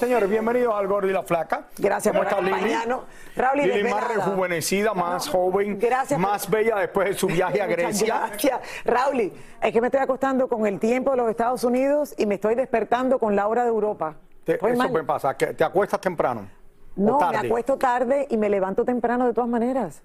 Señores, 0.00 0.30
bienvenidos 0.30 0.74
al 0.74 0.86
Gordo 0.88 1.08
y 1.08 1.12
la 1.12 1.22
Flaca. 1.22 1.66
Gracias 1.76 2.10
¿Cómo 2.16 2.24
por 2.26 2.32
acompañarnos. 2.32 3.00
Raúl, 3.36 3.60
y 3.60 3.66
Lili 3.66 3.90
más 3.90 4.08
rejuvenecida, 4.14 4.94
más 4.94 5.28
joven, 5.28 5.78
Gracias 5.78 6.18
por- 6.18 6.30
más 6.30 6.48
bella 6.48 6.76
después 6.76 7.08
de 7.08 7.14
su 7.14 7.26
viaje 7.28 7.60
a 7.60 7.66
Grecia. 7.66 8.22
Gracias. 8.28 8.60
Raúl, 8.86 9.20
es 9.60 9.72
que 9.72 9.80
me 9.80 9.88
estoy 9.88 10.00
acostando 10.00 10.48
con 10.48 10.66
el 10.66 10.80
tiempo 10.80 11.10
de 11.10 11.18
los 11.18 11.28
Estados 11.28 11.64
Unidos 11.64 12.14
y 12.16 12.24
me 12.24 12.36
estoy 12.36 12.54
despertando 12.54 13.18
con 13.18 13.36
la 13.36 13.46
hora 13.46 13.62
de 13.64 13.68
Europa. 13.68 14.14
Te- 14.44 14.54
eso 14.54 14.68
mal. 14.74 14.90
me 14.90 15.04
pasa, 15.04 15.36
que 15.36 15.48
te 15.48 15.64
acuestas 15.64 16.00
temprano. 16.00 16.48
No, 16.96 17.18
me 17.30 17.36
acuesto 17.36 17.76
tarde 17.76 18.26
y 18.30 18.38
me 18.38 18.48
levanto 18.48 18.86
temprano 18.86 19.26
de 19.26 19.34
todas 19.34 19.50
maneras. 19.50 20.02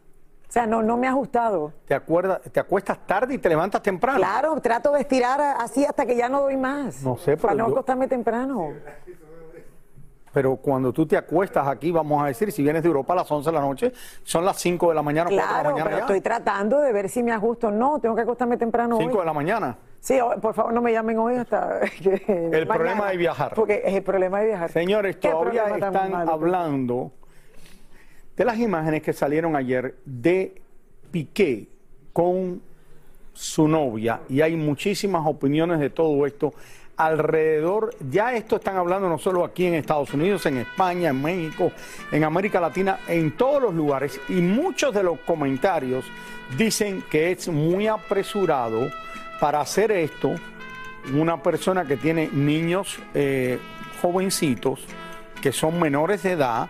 O 0.47 0.51
sea, 0.55 0.67
no, 0.67 0.83
no 0.83 0.95
me 0.95 1.07
ha 1.07 1.09
ajustado. 1.09 1.73
Te, 1.87 1.95
acuerdas, 1.95 2.39
te 2.51 2.59
acuestas 2.59 2.99
tarde 3.07 3.33
y 3.33 3.37
te 3.39 3.49
levantas 3.49 3.81
temprano. 3.81 4.19
Claro, 4.19 4.55
trato 4.61 4.91
de 4.91 5.01
estirar 5.01 5.41
así 5.59 5.83
hasta 5.83 6.05
que 6.05 6.15
ya 6.15 6.29
no 6.29 6.41
doy 6.41 6.55
más. 6.55 7.01
No 7.01 7.17
sé, 7.17 7.31
pero 7.35 7.41
Para 7.41 7.53
no 7.55 7.65
yo- 7.67 7.71
acostarme 7.73 8.07
temprano. 8.07 8.73
Pero 10.35 10.57
cuando 10.57 10.91
tú 10.91 11.05
te 11.05 11.15
acuestas 11.15 11.65
aquí, 11.65 11.91
vamos 11.91 12.21
a 12.21 12.27
decir, 12.27 12.51
si 12.51 12.61
vienes 12.61 12.83
de 12.83 12.87
Europa 12.87 13.13
a 13.13 13.15
las 13.15 13.31
11 13.31 13.49
de 13.49 13.53
la 13.53 13.61
noche, 13.61 13.93
son 14.21 14.43
las 14.43 14.57
5 14.59 14.89
de 14.89 14.95
la 14.95 15.01
mañana, 15.01 15.29
4 15.29 15.39
de 15.39 15.41
la 15.47 15.47
Claro, 15.47 15.69
mañana 15.69 15.85
pero 15.85 15.97
ya. 15.97 16.01
estoy 16.03 16.19
tratando 16.19 16.81
de 16.81 16.91
ver 16.91 17.07
si 17.07 17.23
me 17.23 17.31
ajusto. 17.31 17.71
No, 17.71 17.99
tengo 17.99 18.15
que 18.15 18.23
acostarme 18.23 18.57
temprano 18.57 18.97
5 18.97 19.13
hoy. 19.13 19.19
de 19.19 19.25
la 19.25 19.31
mañana. 19.31 19.77
Sí, 20.01 20.19
o- 20.19 20.35
por 20.41 20.53
favor 20.53 20.73
no 20.73 20.81
me 20.81 20.91
llamen 20.91 21.17
hoy 21.19 21.35
hasta 21.35 21.79
que- 22.03 22.49
El 22.51 22.67
problema 22.67 23.09
de 23.11 23.15
viajar. 23.15 23.53
Porque 23.55 23.81
es 23.85 23.93
el 23.93 24.03
problema 24.03 24.41
de 24.41 24.47
viajar. 24.47 24.71
Señores, 24.73 25.15
¿Qué 25.15 25.29
todavía 25.29 25.67
están 25.69 26.11
malo? 26.11 26.33
hablando 26.33 27.11
de 28.35 28.43
las 28.43 28.59
imágenes 28.59 29.03
que 29.03 29.13
salieron 29.13 29.55
ayer 29.55 29.95
de 30.03 30.61
Piqué 31.11 31.69
con 32.11 32.61
su 33.31 33.69
novia 33.69 34.19
y 34.27 34.41
hay 34.41 34.57
muchísimas 34.57 35.25
opiniones 35.25 35.79
de 35.79 35.89
todo 35.91 36.25
esto 36.25 36.53
alrededor, 36.97 37.95
ya 38.09 38.33
esto 38.33 38.57
están 38.57 38.77
hablando 38.77 39.09
no 39.09 39.17
solo 39.17 39.43
aquí 39.43 39.65
en 39.65 39.75
Estados 39.75 40.13
Unidos, 40.13 40.45
en 40.45 40.57
España, 40.57 41.09
en 41.09 41.21
México, 41.21 41.71
en 42.11 42.23
América 42.23 42.59
Latina, 42.59 42.99
en 43.07 43.35
todos 43.35 43.61
los 43.61 43.73
lugares 43.73 44.19
y 44.29 44.41
muchos 44.41 44.93
de 44.93 45.03
los 45.03 45.19
comentarios 45.19 46.05
dicen 46.57 47.03
que 47.09 47.31
es 47.31 47.47
muy 47.47 47.87
apresurado 47.87 48.89
para 49.39 49.61
hacer 49.61 49.91
esto 49.91 50.35
una 51.13 51.41
persona 51.41 51.85
que 51.85 51.97
tiene 51.97 52.29
niños 52.31 52.99
eh, 53.13 53.59
jovencitos 54.01 54.85
que 55.41 55.51
son 55.51 55.79
menores 55.79 56.23
de 56.23 56.31
edad, 56.31 56.69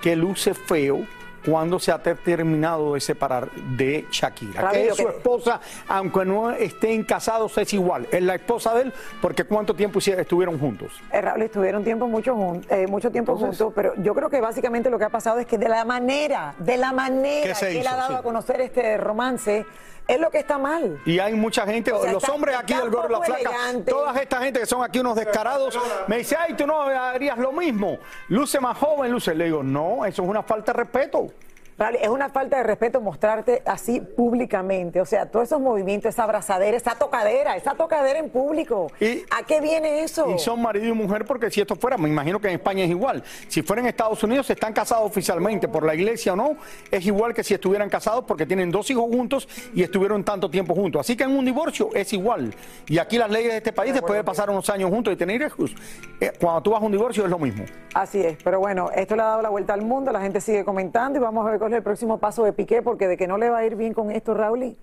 que 0.00 0.14
luce 0.14 0.54
feo 0.54 1.04
cuando 1.44 1.78
se 1.78 1.90
ha 1.92 1.98
ter- 2.02 2.18
terminado 2.18 2.94
de 2.94 3.00
separar 3.00 3.50
de 3.52 4.06
Shakira. 4.10 4.62
Ravi, 4.62 4.76
Que 4.76 4.88
es 4.88 4.96
su 4.96 5.08
esposa, 5.08 5.60
aunque 5.88 6.24
no 6.24 6.50
estén 6.52 7.04
casados, 7.04 7.56
es 7.58 7.72
igual. 7.74 8.06
Es 8.10 8.22
la 8.22 8.34
esposa 8.36 8.74
de 8.74 8.82
él 8.82 8.92
porque 9.20 9.44
cuánto 9.44 9.74
tiempo 9.74 9.98
estuvieron 9.98 10.58
juntos. 10.58 10.92
Eh, 11.12 11.20
Raúl, 11.20 11.42
estuvieron 11.42 11.82
tiempo 11.84 12.06
mucho, 12.06 12.34
jun- 12.34 12.64
eh, 12.70 12.86
mucho 12.86 13.10
tiempo 13.10 13.32
Entonces- 13.32 13.58
juntos, 13.58 13.72
pero 13.74 13.94
yo 14.02 14.14
creo 14.14 14.30
que 14.30 14.40
básicamente 14.40 14.88
lo 14.90 14.98
que 14.98 15.04
ha 15.04 15.10
pasado 15.10 15.38
es 15.38 15.46
que 15.46 15.58
de 15.58 15.68
la 15.68 15.84
manera, 15.84 16.54
de 16.58 16.76
la 16.76 16.92
manera 16.92 17.48
¿Qué 17.48 17.54
se 17.54 17.68
que 17.70 17.80
él 17.80 17.86
ha 17.86 17.96
dado 17.96 18.12
Sí. 18.12 18.18
a 18.18 18.22
conocer 18.22 18.60
este 18.60 18.96
romance, 18.96 19.66
es 20.08 20.20
lo 20.20 20.30
que 20.30 20.38
está 20.38 20.58
mal. 20.58 21.00
Y 21.06 21.18
hay 21.18 21.34
mucha 21.34 21.64
gente, 21.66 21.92
O 21.92 22.02
sea, 22.02 22.12
los 22.12 22.22
está- 22.22 22.34
hombres 22.34 22.56
aquí 22.56 22.74
del 22.74 22.90
gordo 22.90 23.08
y 23.08 23.12
la 23.12 23.20
flaca, 23.22 23.40
elegante. 23.40 23.90
toda 23.90 24.20
esta 24.20 24.38
gente 24.42 24.60
que 24.60 24.66
son 24.66 24.82
aquí 24.84 24.98
unos 24.98 25.16
descarados, 25.16 25.78
me 26.06 26.18
dice, 26.18 26.36
ay, 26.38 26.54
tú 26.54 26.66
no 26.66 26.80
harías 26.82 27.38
lo 27.38 27.52
mismo. 27.52 27.98
Luce 28.28 28.60
más 28.60 28.76
joven, 28.78 29.10
luce. 29.12 29.34
Le 29.34 29.44
digo, 29.46 29.62
no, 29.62 30.04
eso 30.04 30.22
es 30.22 30.28
una 30.28 30.42
falta 30.42 30.72
de 30.72 30.78
respeto. 30.80 31.28
Es 32.00 32.08
una 32.08 32.28
falta 32.28 32.58
de 32.58 32.62
respeto 32.62 33.00
mostrarte 33.00 33.62
así 33.66 34.00
públicamente. 34.00 35.00
O 35.00 35.04
sea, 35.04 35.26
todos 35.26 35.46
esos 35.46 35.60
movimientos, 35.60 36.10
esa 36.10 36.24
abrazadera, 36.24 36.76
esa 36.76 36.94
tocadera, 36.94 37.56
esa 37.56 37.74
tocadera 37.74 38.18
en 38.20 38.30
público. 38.30 38.86
Y- 39.00 39.22
¿A 39.30 39.42
qué 39.46 39.60
viene 39.60 40.02
eso? 40.04 40.30
Y 40.30 40.38
son 40.38 40.62
marido 40.62 40.86
y 40.86 40.92
mujer 40.92 41.24
porque 41.24 41.50
si 41.50 41.60
esto 41.60 41.74
fuera, 41.74 41.96
me 41.98 42.08
imagino 42.08 42.40
que 42.40 42.48
en 42.48 42.54
España 42.54 42.84
es 42.84 42.90
igual. 42.90 43.24
Si 43.48 43.62
fuera 43.62 43.82
en 43.82 43.88
Estados 43.88 44.22
Unidos, 44.22 44.48
están 44.50 44.72
casados 44.72 45.04
oficialmente 45.06 45.66
por 45.66 45.84
la 45.84 45.94
iglesia 45.94 46.34
o 46.34 46.36
no, 46.36 46.56
es 46.90 47.04
igual 47.04 47.34
que 47.34 47.42
si 47.42 47.54
estuvieran 47.54 47.88
casados 47.90 48.24
porque 48.26 48.46
tienen 48.46 48.70
dos 48.70 48.88
hijos 48.90 49.04
juntos 49.04 49.48
y 49.74 49.82
estuvieron 49.82 50.22
tanto 50.24 50.48
tiempo 50.50 50.74
juntos. 50.74 51.00
Así 51.00 51.16
que 51.16 51.24
en 51.24 51.30
un 51.36 51.44
divorcio 51.44 51.90
es 51.94 52.12
igual. 52.12 52.54
Y 52.86 52.98
aquí 52.98 53.18
las 53.18 53.30
leyes 53.30 53.50
de 53.50 53.56
este 53.58 53.72
país, 53.72 53.92
después 53.92 54.14
de 54.14 54.22
pasar 54.24 54.50
unos 54.50 54.68
años 54.70 54.88
juntos 54.90 55.12
y 55.12 55.16
tener 55.16 55.42
hijos, 55.42 55.74
eh, 56.20 56.32
cuando 56.40 56.62
tú 56.62 56.70
vas 56.70 56.80
a 56.82 56.84
un 56.84 56.92
divorcio 56.92 57.24
es 57.24 57.30
lo 57.30 57.38
mismo. 57.38 57.64
Así 57.94 58.20
es, 58.20 58.38
pero 58.42 58.60
bueno, 58.60 58.90
esto 58.94 59.16
le 59.16 59.22
ha 59.22 59.26
dado 59.26 59.42
la 59.42 59.48
vuelta 59.48 59.74
al 59.74 59.82
mundo, 59.82 60.12
la 60.12 60.20
gente 60.20 60.40
sigue 60.40 60.64
comentando 60.64 61.18
y 61.18 61.22
vamos 61.22 61.46
a 61.46 61.50
ver 61.50 61.58
cuál 61.62 61.72
es 61.74 61.76
el 61.76 61.82
próximo 61.84 62.18
paso 62.18 62.42
de 62.44 62.52
Piqué, 62.52 62.82
porque 62.82 63.06
de 63.06 63.16
que 63.16 63.28
no 63.28 63.38
le 63.38 63.48
va 63.48 63.58
a 63.58 63.64
ir 63.64 63.76
bien 63.76 63.94
con 63.94 64.10
esto, 64.10 64.34
Raúl, 64.34 64.76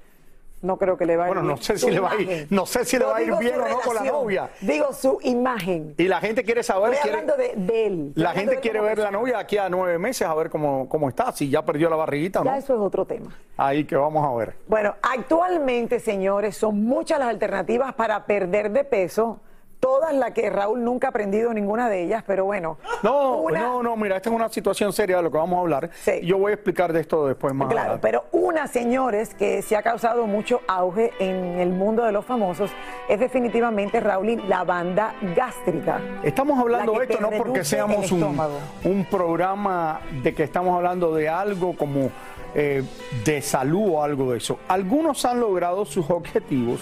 no 0.62 0.78
creo 0.78 0.98
que 0.98 1.06
le 1.06 1.18
va 1.18 1.26
a 1.26 1.28
ir 1.28 1.34
Bueno, 1.36 1.42
bien. 1.42 1.56
no 1.56 1.62
sé 1.62 1.78
si 1.78 1.92
le 1.92 2.00
va 2.00 2.12
a 2.12 2.16
ir- 2.16 2.48
no 2.50 2.66
sé 2.66 2.86
si 2.86 2.98
le 2.98 3.04
va 3.06 3.18
a 3.18 3.22
ir 3.22 3.34
bien 3.38 3.60
o 3.60 3.68
no 3.68 3.80
con 3.80 3.96
la 3.96 4.04
novia. 4.04 4.50
Digo 4.62 4.94
su 4.94 5.18
imagen. 5.24 5.94
Y 5.98 6.06
la 6.08 6.20
gente 6.22 6.44
quiere 6.44 6.64
saber, 6.64 6.94
Estoy 6.94 7.12
quiere- 7.12 7.22
hablando 7.30 7.44
de, 7.44 7.54
de 7.74 7.86
él. 7.86 8.06
Estoy 8.10 8.24
la 8.24 8.32
gente 8.32 8.60
quiere 8.60 8.80
ver 8.82 8.98
la 8.98 9.12
novia 9.12 9.36
de 9.36 9.42
aquí 9.42 9.58
a 9.58 9.68
nueve 9.70 9.98
meses 10.00 10.26
a 10.28 10.34
ver 10.36 10.50
cómo, 10.50 10.88
cómo 10.88 11.10
está, 11.10 11.32
si 11.34 11.50
ya 11.50 11.64
perdió 11.66 11.90
la 11.90 11.96
barriguita 11.98 12.42
o 12.42 12.44
no. 12.46 12.52
Ya 12.52 12.58
eso 12.58 12.74
es 12.76 12.80
otro 12.82 13.06
tema. 13.06 13.36
Ahí 13.58 13.84
que 13.86 13.96
vamos 13.98 14.26
a 14.26 14.34
ver. 14.38 14.56
Bueno, 14.68 14.96
actualmente, 15.02 16.00
señores, 16.00 16.56
son 16.58 16.82
muchas 16.84 17.20
las 17.20 17.28
alternativas 17.30 17.94
para 17.94 18.26
perder 18.26 18.72
de 18.72 18.84
peso. 18.86 19.40
Todas 19.80 20.14
las 20.14 20.32
que 20.32 20.50
Raúl 20.50 20.84
nunca 20.84 21.08
ha 21.08 21.10
aprendido 21.12 21.54
ninguna 21.54 21.88
de 21.90 22.04
ellas, 22.04 22.24
pero 22.28 22.44
bueno. 22.46 22.78
No, 23.02 23.38
una- 23.38 23.60
no, 23.62 23.84
no, 23.84 23.96
mira, 23.96 24.18
esta 24.18 24.30
es 24.30 24.36
una 24.36 24.50
situación 24.50 24.92
seria 24.92 25.18
de 25.18 25.24
lo 25.24 25.32
que 25.32 25.38
vamos 25.38 25.58
a 25.58 25.62
hablar. 25.62 25.90
Sí. 26.04 26.20
Yo 26.24 26.38
voy 26.38 26.52
a 26.52 26.56
explicar 26.56 26.92
de 26.92 27.00
esto 27.00 27.26
después 27.28 27.54
más. 27.54 27.70
Claro, 27.70 27.94
adelante. 27.94 28.02
pero 28.08 28.26
una, 28.34 28.68
señores, 28.68 29.34
que 29.34 29.62
se 29.62 29.78
ha 29.78 29.82
causado 29.82 30.28
mucho 30.28 30.60
auge 30.68 31.12
en 31.20 31.60
el 31.60 31.70
mundo 31.70 32.04
de 32.04 32.12
los 32.12 32.26
famosos 32.26 32.72
es 33.08 33.20
definitivamente, 33.20 34.00
Raúl, 34.02 34.44
la 34.50 34.64
banda 34.66 35.16
gástrica. 35.36 36.02
Estamos 36.24 36.60
hablando 36.60 36.94
La 36.94 37.00
de 37.00 37.06
esto 37.06 37.22
no 37.22 37.30
porque 37.38 37.64
seamos 37.64 38.12
un, 38.12 38.38
un 38.84 39.06
programa 39.06 40.02
de 40.24 40.34
que 40.36 40.44
estamos 40.44 40.76
hablando 40.76 41.16
de 41.16 41.30
algo 41.30 41.76
como 41.78 42.10
eh, 42.54 42.84
de 43.24 43.42
salud 43.42 43.92
o 43.94 44.04
algo 44.04 44.32
de 44.34 44.40
eso. 44.40 44.60
Algunos 44.68 45.24
han 45.24 45.40
logrado 45.40 45.86
sus 45.86 46.10
objetivos 46.10 46.82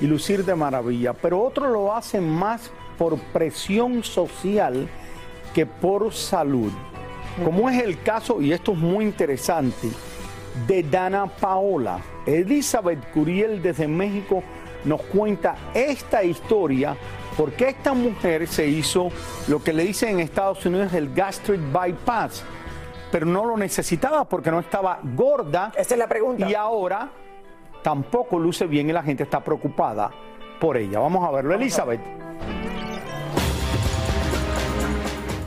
y 0.00 0.06
lucir 0.06 0.44
de 0.44 0.54
maravilla, 0.54 1.12
pero 1.12 1.42
otros 1.42 1.70
lo 1.70 1.94
hacen 1.94 2.28
más 2.28 2.70
por 2.98 3.18
presión 3.18 4.02
social 4.02 4.88
que 5.54 5.66
por 5.66 6.12
salud. 6.12 6.72
Como 7.44 7.68
es 7.68 7.82
el 7.82 8.02
caso, 8.02 8.40
y 8.40 8.52
esto 8.52 8.72
es 8.72 8.78
muy 8.78 9.04
interesante, 9.04 9.88
de 10.66 10.82
Dana 10.82 11.26
Paola. 11.26 12.00
Elizabeth 12.24 13.10
Curiel 13.12 13.60
desde 13.62 13.86
México 13.86 14.42
nos 14.84 15.02
cuenta 15.02 15.54
esta 15.74 16.24
historia 16.24 16.96
porque 17.36 17.68
esta 17.68 17.92
mujer 17.92 18.48
se 18.48 18.66
hizo 18.66 19.10
lo 19.48 19.62
que 19.62 19.72
le 19.74 19.84
dicen 19.84 20.10
en 20.14 20.20
Estados 20.20 20.64
Unidos 20.64 20.94
el 20.94 21.12
gastric 21.12 21.60
bypass, 21.72 22.42
pero 23.12 23.26
no 23.26 23.44
lo 23.44 23.56
necesitaba 23.58 24.24
porque 24.24 24.50
no 24.50 24.58
estaba 24.60 24.98
gorda 25.14 25.72
Esa 25.76 25.94
es 25.94 25.98
la 25.98 26.08
pregunta. 26.08 26.48
y 26.48 26.54
ahora 26.54 27.10
tampoco 27.86 28.40
luce 28.40 28.66
bien 28.66 28.90
y 28.90 28.92
la 28.92 29.04
gente 29.04 29.22
está 29.22 29.44
preocupada 29.44 30.10
por 30.60 30.76
ella. 30.76 30.98
Vamos 30.98 31.24
a 31.24 31.30
verlo, 31.30 31.54
Elizabeth. 31.54 32.00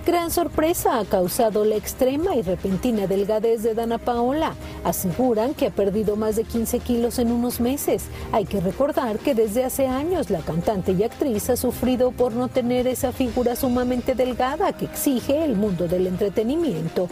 Gran 0.06 0.31
sorpresa 0.31 1.00
ha 1.00 1.06
causado 1.06 1.65
la 1.65 1.75
extrema 1.75 2.36
y 2.36 2.41
repentina 2.41 3.07
delgadez 3.07 3.62
de 3.62 3.74
Dana 3.75 3.97
Paola. 3.97 4.53
Aseguran 4.86 5.53
que 5.53 5.68
ha 5.68 5.69
perdido 5.69 6.15
más 6.15 6.38
de 6.38 6.45
15 6.45 6.80
kilos 6.80 7.19
en 7.19 7.33
unos 7.33 7.59
meses. 7.59 8.06
Hay 8.31 8.45
que 8.45 8.62
recordar 8.62 9.19
que 9.19 9.35
desde 9.35 9.65
hace 9.65 9.88
años 9.88 10.30
la 10.30 10.39
cantante 10.39 10.94
y 10.94 11.03
actriz 11.03 11.50
ha 11.50 11.57
sufrido 11.57 12.12
por 12.12 12.31
no 12.31 12.47
tener 12.47 12.88
esa 12.88 13.12
figura 13.12 13.57
sumamente 13.57 14.15
delgada 14.15 14.71
que 14.71 14.85
exige 14.85 15.44
el 15.44 15.57
mundo 15.57 15.89
del 15.89 16.07
entretenimiento. 16.07 17.09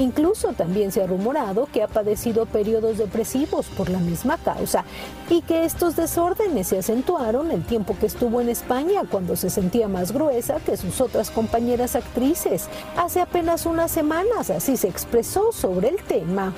Incluso 0.00 0.54
también 0.54 0.92
se 0.92 1.02
ha 1.02 1.06
rumorado 1.06 1.68
que 1.70 1.82
ha 1.82 1.86
padecido 1.86 2.46
periodos 2.46 2.96
depresivos 2.96 3.66
por 3.66 3.90
la 3.90 3.98
misma 3.98 4.38
causa 4.38 4.82
y 5.28 5.42
que 5.42 5.66
estos 5.66 5.94
desórdenes 5.94 6.68
se 6.68 6.78
acentuaron 6.78 7.50
el 7.50 7.62
tiempo 7.66 7.94
que 8.00 8.06
estuvo 8.06 8.40
en 8.40 8.48
España 8.48 9.02
cuando 9.10 9.36
se 9.36 9.50
sentía 9.50 9.88
más 9.88 10.12
gruesa 10.12 10.56
que 10.64 10.78
sus 10.78 11.02
otras 11.02 11.30
compañeras 11.30 11.96
actrices. 11.96 12.68
Hace 12.96 13.20
apenas 13.20 13.66
unas 13.66 13.90
semanas 13.90 14.48
así 14.48 14.78
se 14.78 14.88
expresó 14.88 15.52
sobre 15.52 15.88
el 15.88 16.02
tema. 16.04 16.54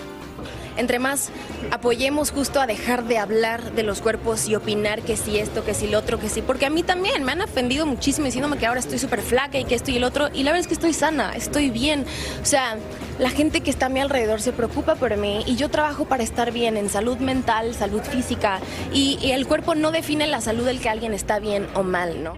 Entre 0.76 0.98
más 0.98 1.30
apoyemos 1.70 2.30
justo 2.30 2.60
a 2.60 2.66
dejar 2.66 3.04
de 3.04 3.18
hablar 3.18 3.72
de 3.72 3.82
los 3.82 4.00
cuerpos 4.00 4.48
y 4.48 4.54
opinar 4.54 5.02
que 5.02 5.16
si 5.16 5.38
esto, 5.38 5.64
que 5.64 5.74
si 5.74 5.86
lo 5.86 5.98
otro, 5.98 6.18
que 6.18 6.28
sí, 6.28 6.42
porque 6.42 6.66
a 6.66 6.70
mí 6.70 6.82
también 6.82 7.24
me 7.24 7.32
han 7.32 7.40
ofendido 7.40 7.86
muchísimo 7.86 8.26
diciéndome 8.26 8.58
que 8.58 8.66
ahora 8.66 8.80
estoy 8.80 8.98
súper 8.98 9.20
flaca 9.20 9.58
y 9.58 9.64
que 9.64 9.74
esto 9.74 9.90
y 9.90 9.96
el 9.96 10.04
otro, 10.04 10.28
y 10.32 10.42
la 10.42 10.52
verdad 10.52 10.60
es 10.60 10.66
que 10.66 10.74
estoy 10.74 10.92
sana, 10.92 11.32
estoy 11.34 11.70
bien. 11.70 12.04
O 12.42 12.46
sea, 12.46 12.76
la 13.18 13.30
gente 13.30 13.60
que 13.60 13.70
está 13.70 13.86
a 13.86 13.88
mi 13.88 14.00
alrededor 14.00 14.40
se 14.40 14.52
preocupa 14.52 14.94
por 14.96 15.16
mí 15.16 15.42
y 15.46 15.56
yo 15.56 15.68
trabajo 15.68 16.04
para 16.04 16.22
estar 16.22 16.52
bien 16.52 16.76
en 16.76 16.88
salud 16.88 17.18
mental, 17.18 17.74
salud 17.74 18.02
física, 18.02 18.60
y 18.92 19.18
el 19.30 19.46
cuerpo 19.46 19.74
no 19.74 19.92
define 19.92 20.26
la 20.26 20.40
salud 20.40 20.64
del 20.64 20.80
que 20.80 20.88
alguien 20.88 21.14
está 21.14 21.38
bien 21.38 21.66
o 21.74 21.82
mal, 21.82 22.22
¿no? 22.22 22.34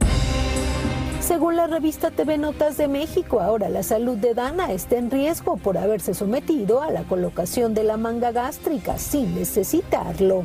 Según 1.25 1.57
la 1.57 1.67
revista 1.67 2.11
TV 2.11 2.37
Notas 2.37 2.77
de 2.77 2.87
México, 2.87 3.41
ahora 3.41 3.71
la 3.71 3.83
salud 3.83 4.19
de 4.19 4.35
Dana 4.35 4.71
está 4.73 4.99
en 4.99 5.11
riesgo 5.11 5.57
por 5.57 5.79
haberse 5.79 6.13
sometido 6.13 6.83
a 6.83 6.91
la 6.91 7.05
colocación 7.05 7.73
de 7.73 7.83
la 7.83 7.97
manga 7.97 8.31
gástrica 8.31 8.99
sin 8.99 9.35
necesitarlo. 9.35 10.45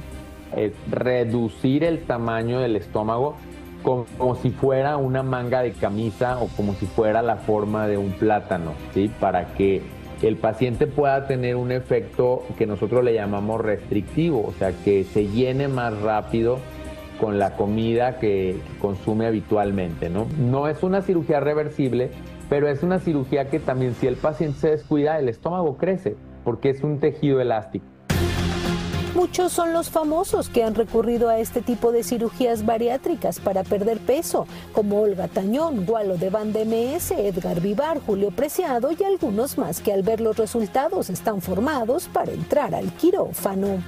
Es 0.56 0.72
reducir 0.90 1.84
el 1.84 2.06
tamaño 2.06 2.62
del 2.62 2.78
estómago 2.78 3.36
como, 3.84 4.36
si 4.42 4.52
fuera 4.52 4.96
una 4.96 5.22
manga 5.22 5.64
de 5.64 5.74
camisa 5.74 6.40
o 6.40 6.48
como 6.48 6.74
si 6.76 6.86
fuera 6.86 7.22
la 7.22 7.36
forma 7.36 7.86
de 7.86 7.98
un 7.98 8.14
plátano, 8.14 8.72
¿sí? 8.94 9.12
Para 9.20 9.48
que 9.56 9.82
el 10.22 10.38
paciente 10.38 10.88
pueda 10.88 11.28
tener 11.28 11.58
un 11.58 11.74
efecto 11.74 12.44
que 12.58 12.66
nosotros 12.66 13.04
le 13.04 13.14
llamamos 13.14 13.60
restrictivo, 13.60 14.46
o 14.48 14.54
sea, 14.58 14.72
que 14.72 15.04
se 15.04 15.28
llene 15.28 15.68
más 15.68 16.00
rápido 16.00 16.60
con 17.20 17.40
la 17.40 17.56
comida 17.56 18.18
que 18.20 18.60
consume 18.82 19.28
habitualmente, 19.28 20.10
¿no? 20.10 20.28
No 20.38 20.68
es 20.68 20.84
una 20.84 21.02
cirugía 21.02 21.40
reversible, 21.40 22.12
pero 22.50 22.68
es 22.68 22.84
una 22.84 23.00
cirugía 23.00 23.50
que 23.50 23.60
también 23.60 23.94
si 23.96 24.08
el 24.08 24.16
paciente 24.16 24.60
se 24.60 24.70
descuida, 24.72 25.20
el 25.20 25.30
estómago 25.30 25.78
crece, 25.78 26.16
porque 26.44 26.70
es 26.70 26.84
un 26.84 27.00
tejido 27.00 27.42
elástico. 27.42 27.86
Muchos 29.16 29.52
son 29.52 29.74
los 29.74 29.90
famosos 29.90 30.50
que 30.50 30.64
han 30.64 30.76
recurrido 30.76 31.30
a 31.30 31.40
este 31.40 31.62
tipo 31.62 31.92
de 31.92 32.04
cirugías 32.04 32.66
bariátricas 32.66 33.40
para 33.40 33.64
perder 33.64 33.98
peso, 33.98 34.48
como 34.72 35.02
Olga 35.02 35.28
Tañón, 35.28 35.86
Gualo 35.86 36.16
de 36.16 36.30
Van 36.30 36.50
MS, 36.50 37.12
Edgar 37.12 37.60
Vivar, 37.60 38.00
Julio 38.06 38.32
Preciado 38.32 38.92
y 38.98 39.04
algunos 39.04 39.58
más 39.58 39.82
que 39.82 39.92
al 39.92 40.04
ver 40.04 40.22
los 40.22 40.38
resultados 40.38 41.10
están 41.10 41.42
formados 41.42 42.08
para 42.08 42.32
entrar 42.32 42.74
al 42.74 42.94
quirófano. 42.94 43.84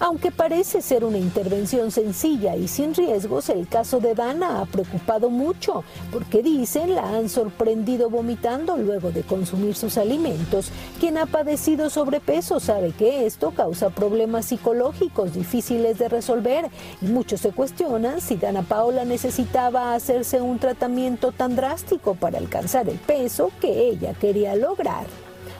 Aunque 0.00 0.30
parece 0.30 0.82
ser 0.82 1.04
una 1.04 1.18
intervención 1.18 1.90
sencilla 1.90 2.56
y 2.56 2.68
sin 2.68 2.94
riesgos, 2.94 3.48
el 3.48 3.68
caso 3.68 4.00
de 4.00 4.14
Dana 4.14 4.60
ha 4.60 4.66
preocupado 4.66 5.30
mucho, 5.30 5.84
porque 6.12 6.42
dicen 6.42 6.94
la 6.94 7.16
han 7.16 7.28
sorprendido 7.28 8.10
vomitando 8.10 8.76
luego 8.76 9.10
de 9.10 9.22
consumir 9.22 9.74
sus 9.74 9.98
alimentos. 9.98 10.70
Quien 10.98 11.18
ha 11.18 11.26
padecido 11.26 11.90
sobrepeso 11.90 12.60
sabe 12.60 12.92
que 12.92 13.26
esto 13.26 13.52
causa 13.52 13.90
problemas 13.90 14.46
psicológicos 14.46 15.34
difíciles 15.34 15.98
de 15.98 16.08
resolver 16.08 16.68
y 17.00 17.06
muchos 17.06 17.40
se 17.40 17.52
cuestionan 17.52 18.20
si 18.20 18.36
Dana 18.36 18.62
Paola 18.62 19.04
necesitaba 19.04 19.94
hacerse 19.94 20.40
un 20.40 20.58
tratamiento 20.58 21.32
tan 21.32 21.56
drástico 21.56 22.14
para 22.14 22.38
alcanzar 22.38 22.88
el 22.88 22.98
peso 22.98 23.50
que 23.60 23.88
ella 23.88 24.14
quería 24.14 24.54
lograr. 24.56 25.06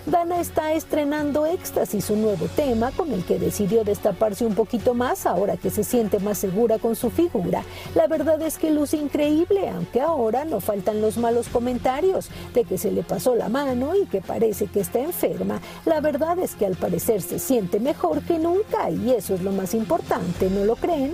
Dana 0.06 0.40
está 0.40 0.72
estrenando 0.72 1.46
Éxtasis, 1.46 2.06
su 2.06 2.16
nuevo 2.16 2.46
tema 2.56 2.90
con 2.90 3.12
el 3.12 3.24
que 3.24 3.38
decidió 3.38 3.84
destaparse 3.84 4.44
un 4.44 4.56
poquito 4.56 4.94
más 4.94 5.26
ahora 5.26 5.56
que 5.56 5.70
se 5.70 5.84
siente 5.84 6.18
más 6.18 6.38
segura 6.38 6.80
con 6.80 6.96
su 6.96 7.08
figura. 7.08 7.62
La 7.94 8.08
verdad 8.08 8.42
es 8.42 8.58
que 8.58 8.72
luce 8.72 8.96
increíble, 8.96 9.68
aunque 9.68 10.00
ahora 10.00 10.44
no 10.44 10.58
faltan 10.58 11.00
los 11.00 11.18
malos 11.18 11.48
comentarios 11.48 12.30
de 12.52 12.64
que 12.64 12.78
se 12.78 12.90
le 12.90 13.04
pasó 13.04 13.36
la 13.36 13.48
mano 13.48 13.94
y 13.94 14.06
que 14.06 14.20
parece 14.20 14.66
que 14.66 14.80
está 14.80 14.98
enferma. 14.98 15.60
La 15.84 16.00
verdad 16.00 16.36
es 16.40 16.56
que 16.56 16.66
al 16.66 16.74
parecer 16.74 17.22
se 17.22 17.38
siente 17.38 17.78
mejor 17.78 18.22
que 18.22 18.40
nunca 18.40 18.90
y 18.90 19.12
eso 19.12 19.34
es 19.34 19.42
lo 19.42 19.52
más 19.52 19.72
importante, 19.72 20.50
¿no 20.50 20.64
lo 20.64 20.74
creen? 20.74 21.12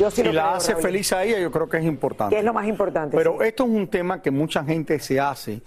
Yo 0.00 0.10
sí 0.10 0.22
si 0.22 0.32
la 0.32 0.56
hace 0.56 0.74
feliz 0.74 1.12
a 1.12 1.22
ella, 1.22 1.38
yo 1.38 1.50
creo 1.52 1.68
que 1.68 1.78
es 1.78 1.84
importante. 1.84 2.34
Que 2.34 2.40
es 2.40 2.44
lo 2.44 2.52
más 2.52 2.66
importante. 2.66 3.16
Pero 3.16 3.40
esto 3.40 3.64
es 3.64 3.70
un 3.70 3.86
tema 3.86 4.20
que 4.20 4.32
mucha 4.32 4.64
gente 4.64 4.98
se 4.98 5.20
hace 5.20 5.62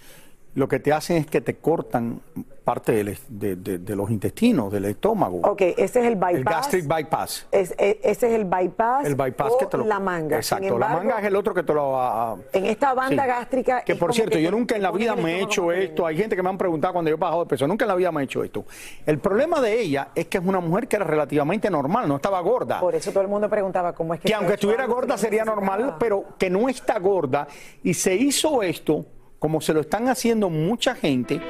lo 0.55 0.67
que 0.67 0.79
te 0.79 0.91
hacen 0.91 1.17
es 1.17 1.27
que 1.27 1.41
te 1.41 1.55
cortan 1.57 2.21
parte 2.69 3.03
de, 3.03 3.55
de, 3.55 3.95
los 3.95 4.11
intestinos, 4.11 4.71
del 4.71 4.85
estómago. 4.85 5.39
Ok, 5.39 5.61
ese 5.75 6.01
es 6.01 6.05
el 6.05 6.15
bypass. 6.15 6.35
El 6.35 6.43
gastric 6.43 6.87
bypass. 6.87 7.47
Es, 7.51 7.73
e, 7.79 7.99
ese 8.03 8.27
es 8.27 8.33
el 8.33 8.45
bypass. 8.45 9.07
El 9.07 9.15
bypass 9.15 9.53
que 9.59 9.65
te 9.65 9.77
lo, 9.77 9.85
la 9.85 9.99
manga. 9.99 10.35
Exacto, 10.35 10.77
la 10.77 10.89
manga 10.89 11.19
es 11.19 11.25
el 11.25 11.35
otro 11.35 11.51
que 11.55 11.63
te 11.63 11.73
lo 11.73 11.93
va 11.93 12.33
a... 12.33 12.37
En 12.53 12.67
esta 12.67 12.93
banda 12.93 13.25
gástrica... 13.25 13.81
Que 13.81 13.95
por 13.95 14.13
cierto, 14.13 14.37
yo 14.37 14.51
nunca 14.51 14.75
en 14.75 14.83
la 14.83 14.91
vida 14.91 15.15
me 15.15 15.39
he 15.39 15.41
hecho 15.41 15.71
esto. 15.71 16.05
Hay 16.05 16.15
gente 16.15 16.35
que 16.35 16.43
me 16.43 16.49
han 16.49 16.59
preguntado 16.59 16.93
cuando 16.93 17.09
yo 17.09 17.15
he 17.15 17.19
bajado 17.19 17.43
de 17.45 17.49
peso. 17.49 17.67
Nunca 17.67 17.85
en 17.85 17.89
la 17.89 17.95
vida 17.95 18.11
me 18.11 18.21
he 18.21 18.25
hecho 18.25 18.43
esto. 18.43 18.65
El 19.03 19.17
problema 19.17 19.59
de 19.61 19.81
ella 19.81 20.09
es 20.13 20.27
que 20.27 20.37
es 20.37 20.45
una 20.45 20.59
mujer 20.59 20.87
que 20.87 20.97
era 20.97 21.05
relativamente 21.05 21.71
normal, 21.71 22.07
no 22.07 22.17
estaba 22.17 22.39
gorda. 22.41 22.79
Por 22.79 22.93
eso 22.93 23.11
todo 23.11 23.23
el 23.23 23.29
mundo 23.29 23.49
preguntaba 23.49 23.93
cómo 23.93 24.13
es 24.13 24.19
que... 24.19 24.27
Que 24.27 24.35
aunque 24.35 24.53
estuviera 24.53 24.85
gorda 24.85 25.17
sería 25.17 25.43
normal, 25.43 25.95
pero 25.99 26.23
que 26.37 26.51
no 26.51 26.69
está 26.69 26.99
gorda. 26.99 27.47
Y 27.81 27.95
se 27.95 28.13
hizo 28.13 28.61
esto 28.61 29.05
como 29.39 29.61
se 29.61 29.73
lo 29.73 29.81
están 29.81 30.07
haciendo 30.09 30.49
mucha 30.49 30.95
gente 30.95 31.41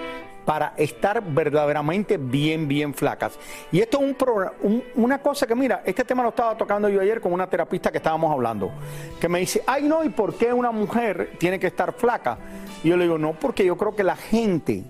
para 0.46 0.74
estar 0.78 1.24
verdaderamente 1.24 2.18
bien, 2.18 2.68
bien 2.68 2.94
flacas. 2.94 3.38
Y 3.72 3.82
esto 3.82 4.00
es 4.02 4.16
un, 4.62 4.84
una 4.96 5.22
cosa 5.22 5.46
que, 5.46 5.54
mira, 5.54 5.84
este 5.86 6.04
tema 6.04 6.24
lo 6.24 6.30
estaba 6.30 6.58
tocando 6.58 6.90
yo 6.90 7.02
ayer 7.02 7.22
con 7.22 7.34
una 7.34 7.48
terapista 7.48 7.92
que 7.92 7.98
estábamos 7.98 8.32
hablando, 8.32 8.72
que 9.20 9.30
me 9.30 9.40
dice, 9.40 9.62
ay 9.68 9.84
no, 9.84 10.04
¿y 10.04 10.10
por 10.10 10.34
qué 10.36 10.52
una 10.52 10.72
mujer 10.72 11.34
tiene 11.38 11.60
que 11.60 11.68
estar 11.68 11.94
flaca? 11.94 12.38
Y 12.84 12.90
yo 12.90 12.98
le 12.98 13.04
digo, 13.04 13.18
no, 13.18 13.34
porque 13.34 13.64
yo 13.64 13.78
creo 13.78 13.96
que 13.96 14.04
la 14.04 14.16
gente, 14.16 14.86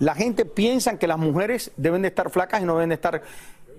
la 0.00 0.14
gente 0.14 0.44
piensa 0.44 0.98
que 0.98 1.06
las 1.06 1.18
mujeres 1.18 1.70
deben 1.76 2.02
de 2.02 2.08
estar 2.08 2.30
flacas 2.30 2.62
y 2.62 2.64
no 2.64 2.74
deben 2.74 2.88
de 2.88 2.96
estar 2.96 3.22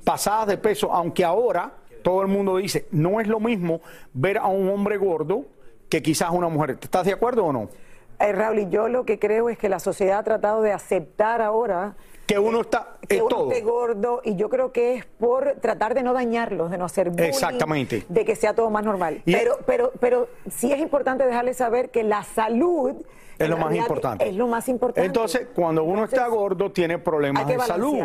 pasadas 0.05 0.47
de 0.47 0.57
peso, 0.57 0.93
aunque 0.93 1.25
ahora 1.25 1.73
todo 2.03 2.21
el 2.21 2.29
mundo 2.29 2.55
dice, 2.55 2.87
no 2.91 3.19
es 3.19 3.27
lo 3.27 3.41
mismo 3.41 3.81
ver 4.13 4.37
a 4.37 4.47
un 4.47 4.69
hombre 4.69 4.95
gordo 4.95 5.45
que 5.89 6.01
quizás 6.01 6.29
una 6.31 6.47
mujer. 6.47 6.77
¿Estás 6.81 7.05
de 7.05 7.11
acuerdo 7.11 7.43
o 7.43 7.51
no? 7.51 7.69
Eh, 8.19 8.31
Raúl, 8.31 8.59
y 8.59 8.69
yo 8.69 8.87
lo 8.87 9.05
que 9.05 9.19
creo 9.19 9.49
es 9.49 9.57
que 9.57 9.69
la 9.69 9.79
sociedad 9.79 10.19
ha 10.19 10.23
tratado 10.23 10.61
de 10.61 10.71
aceptar 10.71 11.41
ahora 11.41 11.95
que 12.25 12.39
uno 12.39 12.61
está 12.61 12.97
que 13.07 13.21
uno 13.21 13.49
esté 13.49 13.61
gordo 13.61 14.21
y 14.23 14.35
yo 14.35 14.49
creo 14.49 14.73
que 14.73 14.95
es 14.95 15.05
por 15.05 15.53
tratar 15.61 15.93
de 15.93 16.03
no 16.03 16.13
dañarlos, 16.13 16.69
de 16.71 16.77
no 16.77 16.85
hacer 16.85 17.09
bullying, 17.09 17.29
Exactamente. 17.29 18.05
de 18.09 18.25
que 18.25 18.35
sea 18.35 18.53
todo 18.53 18.69
más 18.69 18.83
normal. 18.83 19.21
pero, 19.23 19.59
pero, 19.65 19.91
pero 20.01 20.27
sí 20.49 20.73
es 20.73 20.79
importante 20.79 21.25
dejarles 21.25 21.57
saber 21.57 21.89
que 21.89 22.03
la 22.03 22.23
salud 22.23 22.95
es 23.39 23.49
lo 23.49 23.57
más 23.57 23.75
importante. 23.75 24.29
Es 24.29 24.35
lo 24.35 24.47
más 24.47 24.67
importante. 24.67 25.05
Entonces, 25.05 25.47
cuando 25.53 25.83
uno 25.83 26.05
está 26.05 26.27
gordo, 26.27 26.71
tiene 26.71 26.97
problemas 26.97 27.47
de 27.47 27.59
salud. 27.59 27.97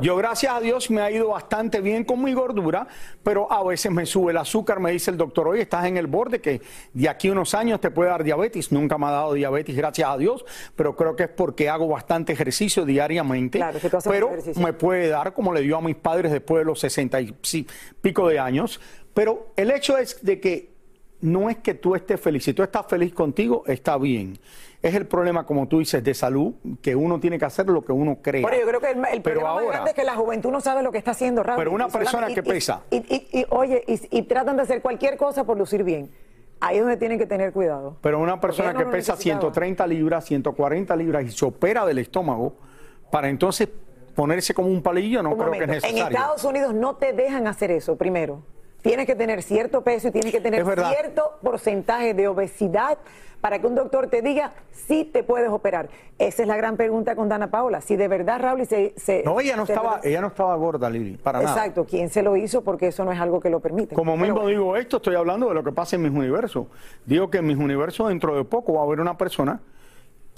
Yo, 0.00 0.16
gracias 0.16 0.52
a 0.52 0.60
Dios, 0.60 0.90
me 0.90 1.00
ha 1.00 1.10
ido 1.10 1.28
bastante 1.28 1.80
bien 1.80 2.04
con 2.04 2.22
mi 2.22 2.32
gordura, 2.32 2.86
pero 3.22 3.50
a 3.50 3.62
veces 3.64 3.92
me 3.92 4.06
sube 4.06 4.32
el 4.32 4.38
azúcar. 4.38 4.80
Me 4.80 4.92
dice 4.92 5.10
el 5.10 5.16
doctor, 5.16 5.48
oye, 5.48 5.62
estás 5.62 5.86
en 5.86 5.96
el 5.96 6.06
borde 6.06 6.40
que 6.40 6.60
de 6.92 7.08
aquí 7.08 7.28
a 7.28 7.32
unos 7.32 7.54
años 7.54 7.80
te 7.80 7.90
puede 7.90 8.10
dar 8.10 8.24
diabetes. 8.24 8.72
Nunca 8.72 8.98
me 8.98 9.06
ha 9.06 9.10
dado 9.10 9.32
diabetes, 9.32 9.76
gracias 9.76 10.08
a 10.08 10.16
Dios, 10.16 10.44
pero 10.76 10.96
creo 10.96 11.16
que 11.16 11.24
es 11.24 11.30
porque 11.30 11.68
hago 11.68 11.88
bastante 11.88 12.32
ejercicio 12.32 12.84
diariamente. 12.84 13.58
Claro, 13.58 13.78
pero 14.04 14.30
me 14.56 14.72
puede 14.72 15.08
dar, 15.08 15.32
como 15.32 15.52
le 15.52 15.60
dio 15.60 15.76
a 15.76 15.80
mis 15.80 15.96
padres 15.96 16.32
después 16.32 16.60
de 16.60 16.64
los 16.64 16.80
sesenta 16.80 17.20
y 17.20 17.34
pico 18.00 18.28
de 18.28 18.38
años. 18.38 18.80
Pero 19.14 19.48
el 19.56 19.70
hecho 19.70 19.98
es 19.98 20.24
de 20.24 20.40
que 20.40 20.70
no 21.20 21.50
es 21.50 21.58
que 21.58 21.74
tú 21.74 21.94
estés 21.94 22.20
feliz. 22.20 22.44
Si 22.44 22.52
tú 22.52 22.62
estás 22.62 22.86
feliz 22.86 23.12
contigo, 23.12 23.64
está 23.66 23.98
bien. 23.98 24.38
Es 24.80 24.94
el 24.94 25.06
problema, 25.06 25.44
como 25.44 25.66
tú 25.66 25.80
dices, 25.80 26.04
de 26.04 26.14
salud, 26.14 26.54
que 26.80 26.94
uno 26.94 27.18
tiene 27.18 27.38
que 27.38 27.44
hacer 27.44 27.66
lo 27.66 27.84
que 27.84 27.90
uno 27.90 28.18
cree. 28.22 28.42
Bueno, 28.42 28.58
yo 28.58 28.66
creo 28.66 28.80
que 28.80 28.90
el, 28.90 29.22
problema 29.22 29.54
más 29.54 29.66
grande 29.66 29.90
es 29.90 29.96
que 29.96 30.04
la 30.04 30.14
juventud 30.14 30.50
no 30.50 30.60
sabe 30.60 30.84
lo 30.84 30.92
que 30.92 30.98
está 30.98 31.10
haciendo, 31.10 31.42
Raúl. 31.42 31.58
Pero 31.58 31.72
una 31.72 31.88
persona 31.88 32.28
que 32.28 32.42
pesa... 32.44 32.82
Y, 32.90 33.44
oye, 33.50 33.82
y, 33.86 34.22
tratan 34.22 34.56
de 34.56 34.62
hacer 34.62 34.80
cualquier 34.80 35.16
cosa 35.16 35.44
por 35.44 35.58
lucir 35.58 35.82
bien. 35.82 36.10
Ahí 36.60 36.76
es 36.76 36.82
donde 36.82 36.96
tienen 36.96 37.18
que 37.18 37.26
tener 37.26 37.52
cuidado. 37.52 37.96
Pero 38.02 38.20
una 38.20 38.40
persona 38.40 38.72
que 38.74 38.86
pesa 38.86 39.16
130 39.16 39.86
libras, 39.86 40.24
140 40.24 40.94
libras 40.96 41.24
y 41.24 41.30
se 41.30 41.44
opera 41.44 41.84
del 41.84 41.98
estómago, 41.98 42.54
para 43.10 43.28
entonces 43.28 43.68
ponerse 44.14 44.54
como 44.54 44.68
un 44.68 44.82
palillo, 44.82 45.22
no 45.22 45.36
creo 45.36 45.50
que 45.52 45.58
es 45.58 45.68
necesario. 45.68 46.06
En 46.06 46.12
Estados 46.12 46.44
Unidos 46.44 46.74
no 46.74 46.96
te 46.96 47.12
dejan 47.12 47.46
hacer 47.48 47.72
eso, 47.72 47.96
primero. 47.96 48.42
Tienes 48.82 49.06
que 49.06 49.14
tener 49.14 49.42
cierto 49.42 49.82
peso 49.82 50.08
y 50.08 50.10
tienes 50.12 50.32
que 50.32 50.40
tener 50.40 50.64
cierto 50.64 51.38
porcentaje 51.42 52.14
de 52.14 52.28
obesidad 52.28 52.98
para 53.40 53.60
que 53.60 53.66
un 53.66 53.74
doctor 53.74 54.08
te 54.08 54.22
diga 54.22 54.52
si 54.70 55.04
te 55.04 55.22
puedes 55.22 55.50
operar. 55.50 55.88
Esa 56.18 56.42
es 56.42 56.48
la 56.48 56.56
gran 56.56 56.76
pregunta 56.76 57.14
con 57.14 57.28
Dana 57.28 57.50
Paola. 57.50 57.80
Si 57.80 57.96
de 57.96 58.08
verdad 58.08 58.40
Raúl 58.40 58.66
se, 58.66 58.94
se 58.96 59.22
No, 59.24 59.40
ella 59.40 59.56
no 59.56 59.64
estaba 59.64 60.00
ella 60.02 60.20
no 60.20 60.28
estaba 60.28 60.54
gorda, 60.56 60.90
Lili, 60.90 61.16
para 61.16 61.40
nada. 61.40 61.52
Exacto, 61.52 61.84
¿quién 61.84 62.08
se 62.08 62.22
lo 62.22 62.36
hizo? 62.36 62.62
Porque 62.62 62.88
eso 62.88 63.04
no 63.04 63.12
es 63.12 63.20
algo 63.20 63.40
que 63.40 63.50
lo 63.50 63.60
permite. 63.60 63.94
Como 63.94 64.16
mismo 64.16 64.46
digo 64.46 64.76
esto, 64.76 64.98
estoy 64.98 65.14
hablando 65.14 65.48
de 65.48 65.54
lo 65.54 65.62
que 65.62 65.72
pasa 65.72 65.96
en 65.96 66.02
mis 66.02 66.12
universos. 66.12 66.66
Digo 67.04 67.30
que 67.30 67.38
en 67.38 67.46
mis 67.46 67.56
universos 67.56 68.08
dentro 68.08 68.36
de 68.36 68.44
poco 68.44 68.74
va 68.74 68.80
a 68.80 68.84
haber 68.84 69.00
una 69.00 69.16
persona 69.16 69.60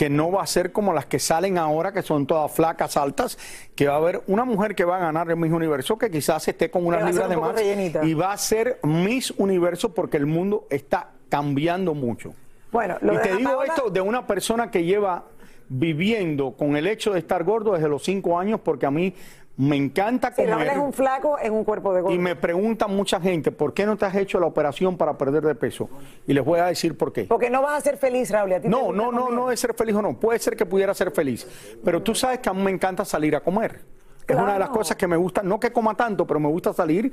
que 0.00 0.08
no 0.08 0.32
va 0.32 0.42
a 0.42 0.46
ser 0.46 0.72
como 0.72 0.94
las 0.94 1.04
que 1.04 1.18
salen 1.18 1.58
ahora, 1.58 1.92
que 1.92 2.00
son 2.00 2.26
todas 2.26 2.50
flacas, 2.50 2.96
altas, 2.96 3.36
que 3.74 3.86
va 3.86 3.92
a 3.92 3.96
haber 3.98 4.22
una 4.28 4.46
mujer 4.46 4.74
que 4.74 4.82
va 4.86 4.96
a 4.96 4.98
ganar 4.98 5.30
en 5.30 5.38
mis 5.38 5.52
universos 5.52 5.98
que 5.98 6.10
quizás 6.10 6.48
esté 6.48 6.70
con 6.70 6.86
una 6.86 7.02
libra 7.02 7.28
de 7.28 7.36
más 7.36 7.54
y 8.02 8.14
va 8.14 8.32
a 8.32 8.38
ser 8.38 8.80
mis 8.82 9.30
universos 9.32 9.90
porque 9.94 10.16
el 10.16 10.24
mundo 10.24 10.66
está 10.70 11.10
cambiando 11.28 11.92
mucho. 11.92 12.32
Bueno, 12.72 12.96
y 13.02 13.18
te 13.18 13.36
digo 13.36 13.62
esto 13.62 13.90
de 13.90 14.00
una 14.00 14.26
persona 14.26 14.70
que 14.70 14.84
lleva 14.84 15.26
viviendo 15.68 16.52
con 16.52 16.78
el 16.78 16.86
hecho 16.86 17.12
de 17.12 17.18
estar 17.18 17.44
gordo 17.44 17.74
desde 17.74 17.90
los 17.90 18.02
cinco 18.02 18.38
años 18.38 18.60
porque 18.64 18.86
a 18.86 18.90
mí 18.90 19.14
me 19.60 19.76
encanta 19.76 20.32
comer. 20.32 20.58
Si 20.58 20.68
es 20.68 20.78
un 20.78 20.92
flaco 20.92 21.38
en 21.38 21.52
un 21.52 21.64
cuerpo 21.64 21.92
de 21.92 22.00
gordo. 22.00 22.14
Y 22.14 22.18
me 22.18 22.34
pregunta 22.34 22.86
mucha 22.86 23.20
gente, 23.20 23.52
¿por 23.52 23.74
qué 23.74 23.84
no 23.84 23.94
te 23.94 24.06
has 24.06 24.14
hecho 24.14 24.40
la 24.40 24.46
operación 24.46 24.96
para 24.96 25.18
perder 25.18 25.44
de 25.44 25.54
peso? 25.54 25.90
Y 26.26 26.32
les 26.32 26.42
voy 26.42 26.60
a 26.60 26.66
decir 26.66 26.96
por 26.96 27.12
qué. 27.12 27.24
Porque 27.24 27.50
no 27.50 27.60
vas 27.60 27.76
a 27.76 27.80
ser 27.82 27.98
feliz, 27.98 28.30
Raúl. 28.30 28.54
no, 28.64 28.90
no, 28.90 29.12
no, 29.12 29.30
no 29.30 29.50
es 29.50 29.60
ser 29.60 29.74
feliz 29.74 29.94
o 29.96 30.00
no. 30.00 30.18
Puede 30.18 30.38
ser 30.38 30.56
que 30.56 30.64
pudiera 30.64 30.94
ser 30.94 31.10
feliz. 31.10 31.46
Pero 31.84 32.02
tú 32.02 32.14
sabes 32.14 32.38
que 32.38 32.48
a 32.48 32.54
mí 32.54 32.62
me 32.62 32.70
encanta 32.70 33.04
salir 33.04 33.36
a 33.36 33.40
comer. 33.40 33.84
Es 34.26 34.34
una 34.34 34.54
de 34.54 34.60
las 34.60 34.70
cosas 34.70 34.96
que 34.96 35.06
me 35.06 35.16
gusta, 35.16 35.42
no 35.42 35.60
que 35.60 35.72
coma 35.72 35.94
tanto, 35.94 36.26
pero 36.26 36.40
me 36.40 36.48
gusta 36.48 36.72
salir 36.72 37.12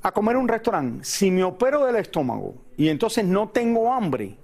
a 0.00 0.12
comer 0.12 0.36
en 0.36 0.42
un 0.42 0.48
restaurante. 0.48 1.04
Si 1.04 1.30
me 1.30 1.42
opero 1.42 1.84
del 1.86 1.96
estómago 1.96 2.54
y 2.76 2.88
entonces 2.88 3.24
no 3.24 3.48
tengo 3.48 3.92
hambre, 3.92 4.36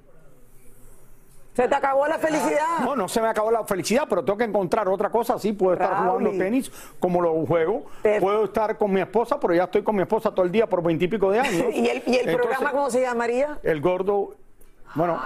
se 1.58 1.66
te 1.66 1.74
acabó 1.74 2.06
la 2.06 2.20
felicidad. 2.20 2.78
No, 2.84 2.94
no 2.94 3.08
se 3.08 3.20
me 3.20 3.26
acabó 3.26 3.50
la 3.50 3.64
felicidad, 3.64 4.04
pero 4.08 4.24
tengo 4.24 4.38
que 4.38 4.44
encontrar 4.44 4.88
otra 4.88 5.10
cosa. 5.10 5.40
Sí, 5.40 5.52
puedo 5.52 5.72
estar 5.72 6.04
jugando 6.04 6.30
tenis 6.30 6.70
como 7.00 7.20
lo 7.20 7.34
juego. 7.46 7.82
Puedo 8.20 8.44
estar 8.44 8.78
con 8.78 8.92
mi 8.92 9.00
esposa, 9.00 9.40
pero 9.40 9.52
ya 9.54 9.64
estoy 9.64 9.82
con 9.82 9.96
mi 9.96 10.02
esposa 10.02 10.30
todo 10.30 10.46
el 10.46 10.52
día 10.52 10.68
por 10.68 10.84
veintipico 10.84 11.32
de 11.32 11.40
años. 11.40 11.64
¿Y 11.74 11.88
el, 11.88 12.02
y 12.06 12.14
el 12.14 12.36
programa 12.36 12.70
cómo 12.70 12.90
se 12.90 13.00
llamaría? 13.00 13.58
El 13.64 13.80
gordo 13.80 14.36
bueno, 14.94 15.20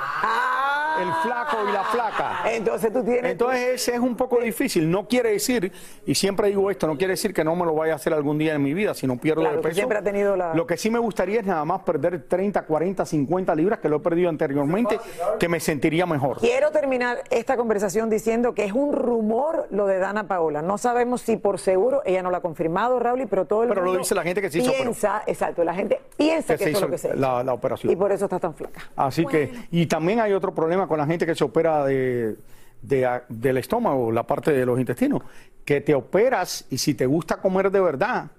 el 1.00 1.12
flaco 1.22 1.56
y 1.68 1.72
la 1.72 1.84
flaca. 1.84 2.42
Entonces 2.50 2.92
tú 2.92 3.02
tienes. 3.02 3.32
Entonces 3.32 3.68
ese 3.74 3.94
es 3.94 4.00
un 4.00 4.16
poco 4.16 4.40
difícil. 4.40 4.90
No 4.90 5.06
quiere 5.06 5.32
decir, 5.32 5.72
y 6.06 6.14
siempre 6.14 6.48
digo 6.48 6.70
esto, 6.70 6.86
no 6.86 6.96
quiere 6.96 7.12
decir 7.12 7.32
que 7.32 7.44
no 7.44 7.56
me 7.56 7.64
lo 7.64 7.74
vaya 7.74 7.94
a 7.94 7.96
hacer 7.96 8.12
algún 8.12 8.38
día 8.38 8.54
en 8.54 8.62
mi 8.62 8.74
vida 8.74 8.94
si 8.94 9.06
no 9.06 9.16
pierdo 9.16 9.46
el 9.48 9.60
peso. 9.60 9.74
Siempre 9.74 9.98
ha 9.98 10.02
tenido 10.02 10.36
la... 10.36 10.54
Lo 10.54 10.66
que 10.66 10.76
sí 10.76 10.90
me 10.90 10.98
gustaría 10.98 11.40
es 11.40 11.46
nada 11.46 11.64
más 11.64 11.82
perder 11.82 12.24
30, 12.24 12.62
40, 12.62 13.06
50 13.06 13.54
libras 13.54 13.78
que 13.78 13.88
lo 13.88 13.96
he 13.96 14.00
perdido 14.00 14.28
anteriormente, 14.28 14.98
que 15.38 15.48
me 15.48 15.60
sentiría 15.60 16.06
mejor. 16.06 16.38
Quiero 16.38 16.70
terminar 16.70 17.22
esta 17.30 17.56
conversación 17.56 18.10
diciendo 18.10 18.54
que 18.54 18.64
es 18.64 18.72
un 18.72 18.92
rumor 18.92 19.66
lo 19.70 19.86
de 19.86 19.98
Dana 19.98 20.26
Paola. 20.26 20.62
No 20.62 20.78
sabemos 20.78 21.22
si 21.22 21.36
por 21.36 21.58
seguro, 21.58 22.02
ella 22.04 22.22
no 22.22 22.30
lo 22.30 22.36
ha 22.36 22.40
confirmado, 22.40 22.98
Raúl, 22.98 23.26
pero 23.28 23.44
todo 23.46 23.62
el 23.62 23.68
pero 23.68 23.82
lo 23.82 23.96
dice 23.96 24.14
la 24.14 24.22
gente 24.22 24.40
que 24.40 24.50
se 24.50 24.58
hizo. 24.58 24.72
Piensa, 24.72 25.22
exacto, 25.26 25.64
la 25.64 25.74
gente 25.74 26.00
piensa 26.16 26.56
que, 26.56 26.70
es 26.70 26.80
lo 26.80 26.88
que 26.88 26.98
se 26.98 27.14
la, 27.14 27.42
la, 27.42 27.52
operación. 27.52 27.92
Y 27.92 27.96
por 27.96 28.12
eso 28.12 28.24
está 28.24 28.38
tan 28.38 28.54
flaca. 28.54 28.82
Así 28.96 29.24
que 29.26 29.52
y 29.70 29.86
también 29.86 30.20
hay 30.20 30.32
otro 30.32 30.54
problema 30.54 30.81
con 30.86 30.98
la 30.98 31.06
gente 31.06 31.26
que 31.26 31.34
se 31.34 31.44
opera 31.44 31.84
de, 31.84 32.36
del 32.80 33.56
estómago, 33.58 34.10
la 34.10 34.24
parte 34.24 34.52
de 34.52 34.66
los 34.66 34.78
intestinos, 34.78 35.22
que 35.64 35.80
te 35.80 35.94
operas 35.94 36.66
y 36.70 36.78
si 36.78 36.94
te 36.94 37.06
gusta 37.06 37.36
comer 37.36 37.70
de 37.70 37.80
verdad, 37.80 38.30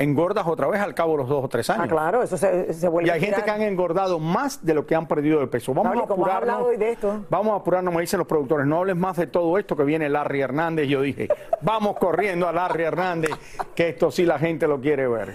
engordas 0.00 0.46
otra 0.46 0.66
vez 0.66 0.80
al 0.80 0.94
cabo 0.94 1.12
de 1.12 1.18
los 1.18 1.28
dos 1.28 1.44
o 1.44 1.48
tres 1.48 1.68
años. 1.68 1.84
Ah, 1.84 1.88
claro, 1.88 2.22
eso 2.22 2.36
se, 2.36 2.88
vuelve 2.88 3.08
Y 3.08 3.10
hay 3.10 3.20
gente 3.20 3.42
que 3.42 3.50
han 3.50 3.60
engordado 3.60 4.18
más 4.18 4.64
de 4.64 4.72
lo 4.72 4.86
que 4.86 4.94
han 4.94 5.06
perdido 5.06 5.40
de 5.40 5.46
peso. 5.46 5.74
Vamos 5.74 5.96
a 5.96 6.04
apurarnos. 6.04 6.78
de 6.78 6.90
esto? 6.90 7.24
Vamos 7.28 7.52
a 7.52 7.56
apurarnos, 7.56 7.94
me 7.94 8.00
dicen 8.00 8.18
los 8.18 8.26
productores, 8.26 8.66
no 8.66 8.78
hables 8.78 8.96
más 8.96 9.18
de 9.18 9.26
todo 9.26 9.58
esto 9.58 9.76
que 9.76 9.84
viene 9.84 10.08
Larry 10.08 10.40
Hernández. 10.40 10.88
Yo 10.88 11.02
dije, 11.02 11.28
vamos 11.60 11.96
corriendo 11.98 12.48
a 12.48 12.52
Larry 12.52 12.84
Hernández, 12.84 13.32
que 13.74 13.90
esto 13.90 14.10
sí 14.10 14.24
la 14.24 14.38
gente 14.38 14.66
lo 14.66 14.80
quiere 14.80 15.06
ver. 15.06 15.34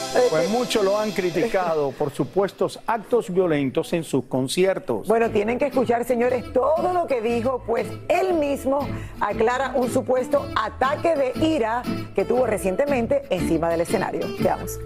Pues 0.29 0.49
muchos 0.49 0.83
lo 0.83 0.97
han 0.97 1.11
criticado 1.11 1.91
por 1.91 2.11
supuestos 2.11 2.79
actos 2.85 3.33
violentos 3.33 3.93
en 3.93 4.03
sus 4.03 4.25
conciertos. 4.25 5.07
Bueno, 5.07 5.29
tienen 5.29 5.57
que 5.57 5.67
escuchar, 5.67 6.03
señores, 6.05 6.51
todo 6.51 6.93
lo 6.93 7.07
que 7.07 7.21
dijo, 7.21 7.63
pues 7.65 7.87
él 8.09 8.33
mismo 8.33 8.87
aclara 9.19 9.71
un 9.75 9.89
supuesto 9.91 10.45
ataque 10.55 11.15
de 11.15 11.45
ira 11.45 11.81
que 12.13 12.25
tuvo 12.25 12.45
recientemente 12.45 13.23
encima 13.29 13.69
del 13.69 13.81
escenario. 13.81 14.27
Veamos. 14.39 14.79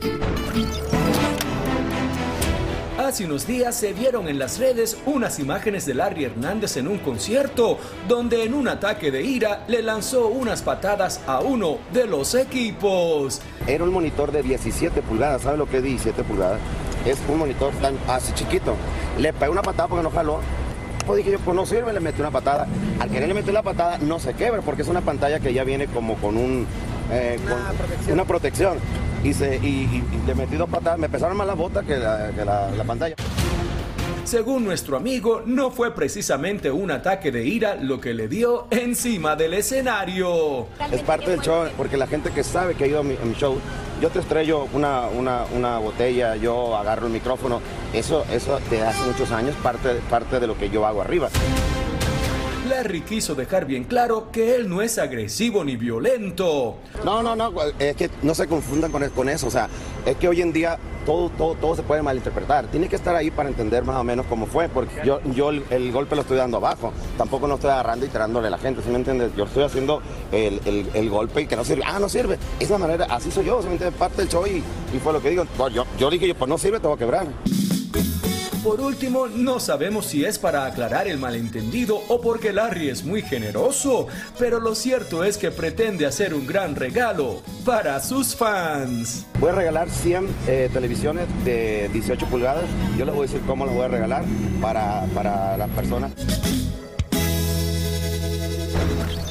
Hace 2.98 3.25
unos 3.25 3.46
días 3.46 3.75
se 3.75 3.92
vieron 3.92 4.30
en 4.30 4.40
las 4.40 4.58
redes 4.58 4.98
unas 5.06 5.38
imágenes 5.40 5.86
de 5.86 5.94
Larry 5.94 6.24
Hernández 6.24 6.78
en 6.78 6.88
un 6.88 6.98
concierto, 7.00 7.78
donde 8.08 8.46
en 8.46 8.54
un 8.54 8.70
ataque 8.70 9.12
de 9.12 9.22
ira 9.22 9.66
le 9.68 9.84
lanzó 9.84 10.30
unas 10.30 10.62
patadas 10.62 11.20
a 11.28 11.42
uno 11.42 11.78
de 11.92 12.08
los 12.08 12.34
equipos. 12.36 13.42
Era 13.68 13.84
un 13.84 13.92
monitor 13.92 14.32
de 14.32 14.44
17 14.44 15.02
pulgadas, 15.02 15.42
¿sabe 15.42 15.58
lo 15.58 15.68
que 15.68 15.78
es 15.78 15.84
17 15.84 16.24
pulgadas? 16.24 16.62
Es 17.06 17.18
un 17.28 17.38
monitor 17.38 17.74
tan 17.82 17.98
así 18.08 18.32
chiquito. 18.34 18.75
Le 19.20 19.34
pegué 19.34 19.50
una 19.50 19.62
patada 19.62 19.90
porque 19.90 20.04
no 20.04 20.10
jaló. 20.10 20.40
Pues 21.06 21.18
dije 21.18 21.32
yo, 21.32 21.40
pues 21.40 21.54
no 21.54 21.66
sirve, 21.66 21.92
le 21.92 22.00
metí 22.00 22.22
una 22.22 22.32
patada. 22.32 22.66
Al 23.02 23.10
querer 23.10 23.28
le 23.28 23.34
meter 23.34 23.54
la 23.54 23.62
patada 23.62 23.98
no 23.98 24.20
se 24.20 24.34
quebra 24.36 24.62
porque 24.62 24.84
es 24.84 24.88
una 24.88 25.02
pantalla 25.02 25.42
que 25.42 25.54
ya 25.54 25.66
viene 25.66 25.88
como 25.88 26.16
con 26.16 26.38
un... 26.38 26.66
Eh, 27.12 27.38
una 28.10 28.24
protección 28.24 28.80
y, 29.29 30.03
le 30.27 30.36
metí 30.36 30.55
dos 30.55 30.70
patadas, 30.70 31.00
me 31.00 31.10
pesaron 31.10 31.36
más 31.38 31.48
las 31.48 31.58
botas 31.58 31.86
que 31.86 31.98
la, 31.98 32.84
pantalla. 32.86 33.15
Según 34.24 34.63
nuestro 34.63 34.98
amigo, 34.98 35.44
no 35.46 35.70
fue 35.72 35.94
precisamente 35.94 36.72
un 36.72 36.89
ataque 36.91 37.32
de 37.32 37.46
ira 37.46 37.75
lo 37.75 38.00
que 38.00 38.13
le 38.13 38.27
dio 38.27 38.67
encima 38.72 39.36
del 39.36 39.53
escenario. 39.53 40.67
Es 40.91 41.01
parte 41.01 41.32
del 41.32 41.41
show, 41.41 41.67
porque 41.77 41.98
la 41.98 42.08
gente 42.08 42.32
que 42.32 42.44
sabe 42.44 42.75
que 42.75 42.86
ha 42.86 42.88
ido 42.88 43.00
a 43.00 43.03
mi, 43.03 43.15
show, 43.38 43.58
yo 44.01 44.10
te 44.10 44.20
estrello 44.20 44.67
una, 44.74 45.08
una, 45.08 45.77
botella, 45.77 46.36
yo 46.36 46.75
agarro 46.75 47.08
el 47.08 47.13
micrófono, 47.13 47.62
eso, 47.94 48.25
eso 48.32 48.60
de 48.70 48.82
hace 48.82 49.03
muchos 49.05 49.32
años 49.32 49.55
parte, 49.62 49.89
parte 50.10 50.39
de 50.39 50.48
lo 50.48 50.58
que 50.58 50.70
yo 50.70 50.86
hago 50.86 51.01
arriba. 51.01 51.29
Larry 52.65 53.01
quiso 53.01 53.36
dejar 53.36 53.65
bien 53.65 53.84
claro 53.84 54.31
que 54.31 54.55
él 54.55 54.67
no 54.69 54.81
es 54.81 54.98
agresivo 54.98 55.63
ni 55.63 55.75
violento. 55.75 56.77
No, 57.03 57.22
no, 57.22 57.36
no, 57.36 57.53
es 57.79 57.95
que 57.95 58.10
no 58.24 58.34
se 58.36 58.48
confundan 58.48 58.91
con, 58.91 59.07
con 59.10 59.29
eso, 59.29 59.48
o 59.48 59.51
sea, 59.51 59.69
es 60.05 60.15
que 60.17 60.27
hoy 60.27 60.41
en 60.41 60.51
día 60.51 60.77
todo, 61.05 61.29
todo, 61.29 61.55
todo 61.55 61.75
se 61.75 61.84
puede 61.84 62.01
malinterpretar. 62.01 62.65
Tiene 62.67 62.89
que 62.89 62.95
estar 62.95 63.15
ahí 63.15 63.31
para 63.31 63.50
entender 63.50 63.84
más 63.84 63.98
o 63.98 64.03
menos 64.03 64.25
cómo 64.25 64.48
fue, 64.48 64.67
porque 64.67 65.01
yo, 65.05 65.22
yo 65.34 65.51
el, 65.51 65.91
golpe 65.91 66.15
lo 66.15 66.24
estoy 66.24 66.38
dando 66.38 66.57
abajo, 66.57 66.91
tampoco 67.17 67.48
no 67.48 67.55
estoy 67.55 67.69
agarrando 67.69 68.05
y 68.05 68.10
tirándole 68.10 68.48
a 68.48 68.51
la 68.51 68.57
gente, 68.57 68.81
¿sí 68.81 68.89
me 68.89 68.98
entiendes? 68.98 69.31
Yo 69.38 69.45
estoy 69.45 69.63
haciendo 69.63 70.01
el, 70.31 71.10
golpe 71.10 71.41
y 71.41 71.48
que 71.48 71.55
no 71.55 71.63
sirve. 71.63 71.84
Ah, 71.86 72.00
no 72.00 72.10
sirve. 72.10 72.38
Esa 72.60 72.77
manera, 72.77 73.05
así 73.10 73.31
soy 73.31 73.45
yo, 73.45 73.62
¿sí 73.62 73.67
me 73.67 73.74
entiendes? 73.74 73.98
Parte 73.98 74.17
del 74.17 74.29
show 74.29 74.45
y, 74.48 74.63
y 74.95 75.00
fue 75.00 75.13
lo 75.13 75.22
que 75.22 75.29
digo. 75.29 75.45
Yo, 75.72 75.86
yo 75.98 76.10
dije, 76.10 76.34
pues 76.34 76.50
no 76.50 76.57
sirve, 76.57 76.79
te 76.79 76.88
voy 76.88 76.95
a 76.95 77.00
quebrar. 77.00 77.27
Por 78.65 78.81
último, 78.81 79.27
no 79.27 79.60
sabemos 79.60 80.07
si 80.07 80.25
es 80.25 80.39
para 80.39 80.65
aclarar 80.65 81.07
el 81.07 81.19
malentendido 81.19 82.01
o 82.07 82.19
porque 82.19 82.51
Larry 82.51 82.89
es 82.89 83.03
muy 83.03 83.22
generoso, 83.22 84.07
pero 84.39 84.60
lo 84.60 84.74
cierto 84.74 85.24
es 85.24 85.38
que 85.38 85.51
pretende 85.51 86.07
hacer 86.07 86.34
un 86.34 86.48
gran 86.48 86.75
regalo 86.75 87.43
para 87.63 88.00
sus 88.00 88.36
fans. 88.36 89.27
Voy 89.39 89.51
a 89.51 89.53
regalar 89.53 89.88
100 89.88 90.27
eh, 90.48 90.69
televisiones 90.74 91.27
de 91.45 91.91
18 91.93 92.25
pulgadas. 92.25 92.65
Yo 92.98 93.05
les 93.05 93.13
voy 93.13 93.27
a 93.27 93.31
decir 93.31 93.45
cómo 93.45 93.67
las 93.67 93.75
voy 93.75 93.86
a 93.86 93.88
regalar 93.88 94.25
para, 94.60 95.05
para 95.13 95.57
las 95.57 95.69
personas. 95.69 96.13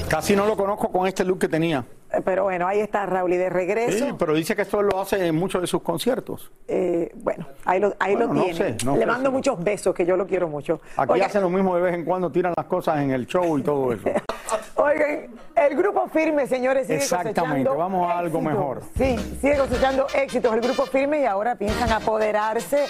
Casi 0.09 0.37
no 0.37 0.47
lo 0.47 0.57
conozco 0.57 0.93
con 0.93 1.09
este 1.09 1.25
look 1.25 1.41
que 1.41 1.49
tenía. 1.49 1.85
Pero 2.25 2.45
bueno, 2.45 2.67
ahí 2.67 2.81
está 2.81 3.07
Raúl 3.07 3.33
y 3.33 3.37
de 3.37 3.51
regreso. 3.51 4.07
Sí, 4.07 4.15
pero 4.19 4.35
dice 4.35 4.55
que 4.55 4.63
esto 4.63 4.83
lo 4.83 5.01
hace 5.01 5.27
en 5.27 5.35
muchos 5.35 5.61
de 5.61 5.67
sus 5.67 5.83
conciertos. 5.83 6.53
Eh, 6.69 7.11
bueno, 7.17 7.47
ahí 7.65 7.81
lo, 7.81 7.95
ahí 7.99 8.17
lo 8.17 8.29
tiene. 8.31 8.77
Le 8.97 9.07
mando 9.07 9.31
muchos 9.31 9.63
besos, 9.63 9.95
que 9.95 10.05
yo 10.07 10.17
lo 10.17 10.27
quiero 10.27 10.49
mucho. 10.49 10.81
Aquí 10.97 11.21
hacen 11.21 11.43
lo 11.43 11.51
mismo 11.51 11.77
de 11.77 11.83
vez 11.83 11.95
en 11.95 12.05
cuando, 12.05 12.31
tiran 12.31 12.53
las 12.57 12.67
cosas 12.67 13.01
en 13.01 13.11
el 13.11 13.27
show 13.27 13.59
y 13.59 13.63
todo 13.63 13.93
eso. 13.93 14.05
Oigan, 14.77 15.29
el 15.55 15.77
grupo 15.77 16.09
firme, 16.09 16.47
señores, 16.47 16.87
sigue 16.87 16.99
Exactamente, 16.99 17.69
vamos 17.69 18.11
a 18.11 18.19
algo 18.19 18.41
mejor. 18.41 18.83
Sí, 18.97 19.17
sigue 19.41 19.57
cosechando 19.57 20.07
éxitos 20.15 20.53
el 20.55 20.61
grupo 20.61 20.85
firme 20.87 21.23
y 21.23 21.25
ahora 21.25 21.55
piensan 21.57 21.91
apoderarse 21.91 22.87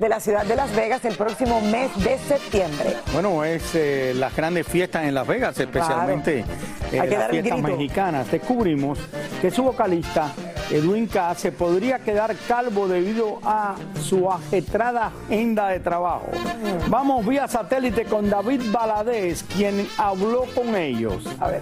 de 0.00 0.08
la 0.08 0.18
ciudad 0.18 0.46
de 0.46 0.56
Las 0.56 0.74
Vegas 0.74 1.04
el 1.04 1.14
próximo 1.14 1.60
mes 1.60 1.90
de 2.02 2.18
septiembre. 2.18 2.96
Bueno, 3.12 3.44
es 3.44 3.74
eh, 3.74 4.14
las 4.16 4.34
grandes 4.34 4.66
fiestas 4.66 5.04
en 5.04 5.12
Las 5.12 5.26
Vegas, 5.26 5.60
especialmente 5.60 6.42
eh, 6.90 7.06
las 7.06 7.28
fiestas 7.28 7.60
mexicanas. 7.60 8.30
Descubrimos 8.30 8.98
que 9.42 9.50
su 9.50 9.62
vocalista, 9.62 10.32
Edwin 10.70 11.06
K., 11.06 11.34
se 11.34 11.52
podría 11.52 11.98
quedar 11.98 12.34
calvo 12.48 12.88
debido 12.88 13.40
a 13.44 13.76
su 14.00 14.30
ajetrada 14.30 15.12
agenda 15.26 15.68
de 15.68 15.80
trabajo. 15.80 16.30
Vamos 16.88 17.26
vía 17.26 17.46
satélite 17.46 18.06
con 18.06 18.30
David 18.30 18.62
Baladés, 18.72 19.44
quien 19.54 19.86
habló 19.98 20.46
con 20.54 20.76
ellos. 20.76 21.22
A 21.38 21.48
ver. 21.48 21.60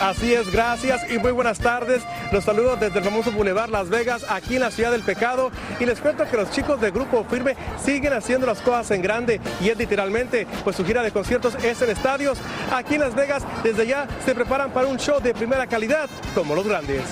Así 0.00 0.34
es, 0.34 0.52
gracias 0.52 1.10
y 1.10 1.18
muy 1.18 1.30
buenas 1.30 1.58
tardes. 1.58 2.02
Los 2.32 2.44
saludo 2.44 2.76
desde 2.76 2.98
el 2.98 3.04
famoso 3.04 3.30
Boulevard 3.30 3.70
Las 3.70 3.88
Vegas, 3.88 4.26
aquí 4.28 4.56
en 4.56 4.62
la 4.62 4.70
Ciudad 4.70 4.90
del 4.90 5.02
Pecado. 5.02 5.50
Y 5.78 5.86
les 5.86 6.00
cuento 6.00 6.28
que 6.28 6.36
los 6.36 6.50
chicos 6.50 6.80
de 6.80 6.90
Grupo 6.90 7.24
Firme 7.24 7.56
siguen 7.82 8.12
haciendo 8.12 8.46
las 8.46 8.60
cosas 8.60 8.90
en 8.90 9.02
grande 9.02 9.40
y 9.60 9.68
es 9.68 9.78
literalmente, 9.78 10.46
pues 10.64 10.76
su 10.76 10.84
gira 10.84 11.02
de 11.02 11.12
conciertos 11.12 11.54
es 11.62 11.80
en 11.82 11.90
estadios. 11.90 12.38
Aquí 12.72 12.94
en 12.94 13.00
Las 13.00 13.14
Vegas, 13.14 13.44
desde 13.62 13.86
ya 13.86 14.08
se 14.24 14.34
preparan 14.34 14.72
para 14.72 14.88
un 14.88 14.98
show 14.98 15.20
de 15.20 15.34
primera 15.34 15.66
calidad, 15.66 16.10
como 16.34 16.54
los 16.54 16.66
grandes. 16.66 17.02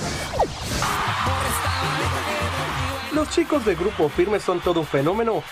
Los 3.13 3.31
chicos 3.31 3.65
de 3.65 3.77
Grupo 3.77 4.09
Firme 4.09 4.41
son 4.41 4.61
todo 4.61 4.81
un 4.81 4.87
fenómeno. 4.87 5.43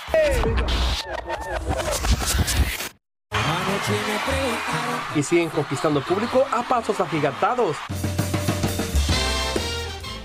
Y 5.14 5.22
siguen 5.22 5.48
conquistando 5.50 6.02
público 6.02 6.44
a 6.50 6.62
pasos 6.62 7.00
agigantados. 7.00 7.76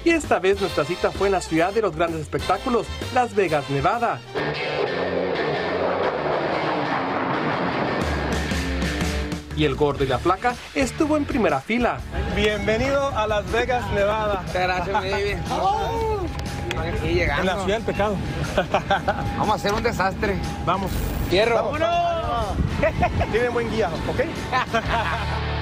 Y 0.08 0.12
esta 0.12 0.40
vez 0.40 0.62
nuestra 0.62 0.86
cita 0.86 1.12
fue 1.12 1.28
en 1.28 1.34
la 1.34 1.42
ciudad 1.42 1.74
de 1.74 1.82
los 1.82 1.94
grandes 1.94 2.22
espectáculos, 2.22 2.88
Las 3.14 3.36
Vegas, 3.36 3.70
Nevada. 3.70 4.22
Y 9.58 9.66
el 9.66 9.76
gordo 9.76 10.06
y 10.06 10.08
la 10.08 10.18
flaca 10.18 10.56
estuvo 10.74 11.18
en 11.18 11.26
primera 11.26 11.60
fila. 11.60 11.98
Bienvenido 12.38 13.10
a 13.18 13.28
Las 13.28 13.52
Vegas, 13.52 13.84
Nevada. 13.92 14.44
Muchas 14.48 14.64
gracias, 14.64 14.94
baby. 14.94 15.36
Aquí 16.98 17.14
llegando. 17.14 17.42
En 17.42 17.58
la 17.58 17.64
ciudad 17.66 17.78
del 17.80 17.86
pecado. 17.86 18.16
Vamos 19.38 19.50
a 19.50 19.56
hacer 19.56 19.74
un 19.74 19.84
desastre. 19.84 20.38
Vamos. 20.66 20.90
Fierro. 21.30 21.56
¡Vámonos! 21.56 22.46
Tienen 23.34 23.52
buen 23.52 23.70
guía, 23.70 23.90
¿ok? 24.08 24.22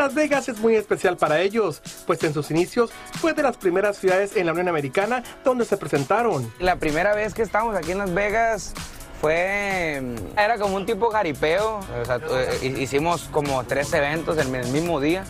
Las 0.00 0.14
Vegas 0.14 0.48
es 0.48 0.58
muy 0.60 0.76
especial 0.76 1.18
para 1.18 1.40
ellos, 1.40 1.82
pues 2.06 2.24
en 2.24 2.32
sus 2.32 2.50
inicios 2.50 2.90
fue 3.20 3.34
de 3.34 3.42
las 3.42 3.58
primeras 3.58 3.98
ciudades 3.98 4.34
en 4.34 4.46
la 4.46 4.52
Unión 4.52 4.66
Americana 4.68 5.22
donde 5.44 5.66
se 5.66 5.76
presentaron. 5.76 6.50
La 6.58 6.76
primera 6.76 7.14
vez 7.14 7.34
que 7.34 7.42
estábamos 7.42 7.76
aquí 7.76 7.92
en 7.92 7.98
Las 7.98 8.14
Vegas 8.14 8.72
fue. 9.20 10.02
Era 10.38 10.56
como 10.56 10.76
un 10.76 10.86
tipo 10.86 11.10
garipeo. 11.10 11.80
O 12.00 12.04
sea, 12.06 12.18
eh, 12.30 12.76
hicimos 12.78 13.28
como 13.30 13.62
tres 13.64 13.92
eventos 13.92 14.38
en 14.38 14.54
el 14.54 14.68
mismo 14.68 15.00
día. 15.00 15.26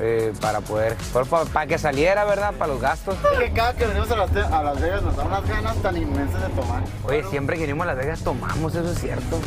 Eh, 0.00 0.32
para 0.40 0.62
poder, 0.62 0.96
para, 1.52 1.66
que 1.66 1.76
saliera, 1.76 2.24
¿verdad? 2.24 2.54
Para 2.54 2.72
los 2.72 2.80
gastos. 2.80 3.16
que 3.38 3.52
cada 3.52 3.74
que 3.74 3.84
venimos 3.84 4.10
a 4.10 4.16
Las, 4.16 4.80
Vegas 4.80 5.02
nos 5.02 5.14
da 5.14 5.24
unas 5.24 5.46
ganas 5.46 5.76
tan 5.82 5.94
inmensas 5.94 6.40
de 6.40 6.48
tomar. 6.54 6.82
Oye, 7.04 7.22
siempre 7.24 7.56
que 7.56 7.62
venimos 7.62 7.84
a 7.84 7.88
Las 7.88 7.98
Vegas 7.98 8.24
tomamos, 8.24 8.74
eso 8.74 8.92
es 8.92 8.98
cierto. 8.98 9.38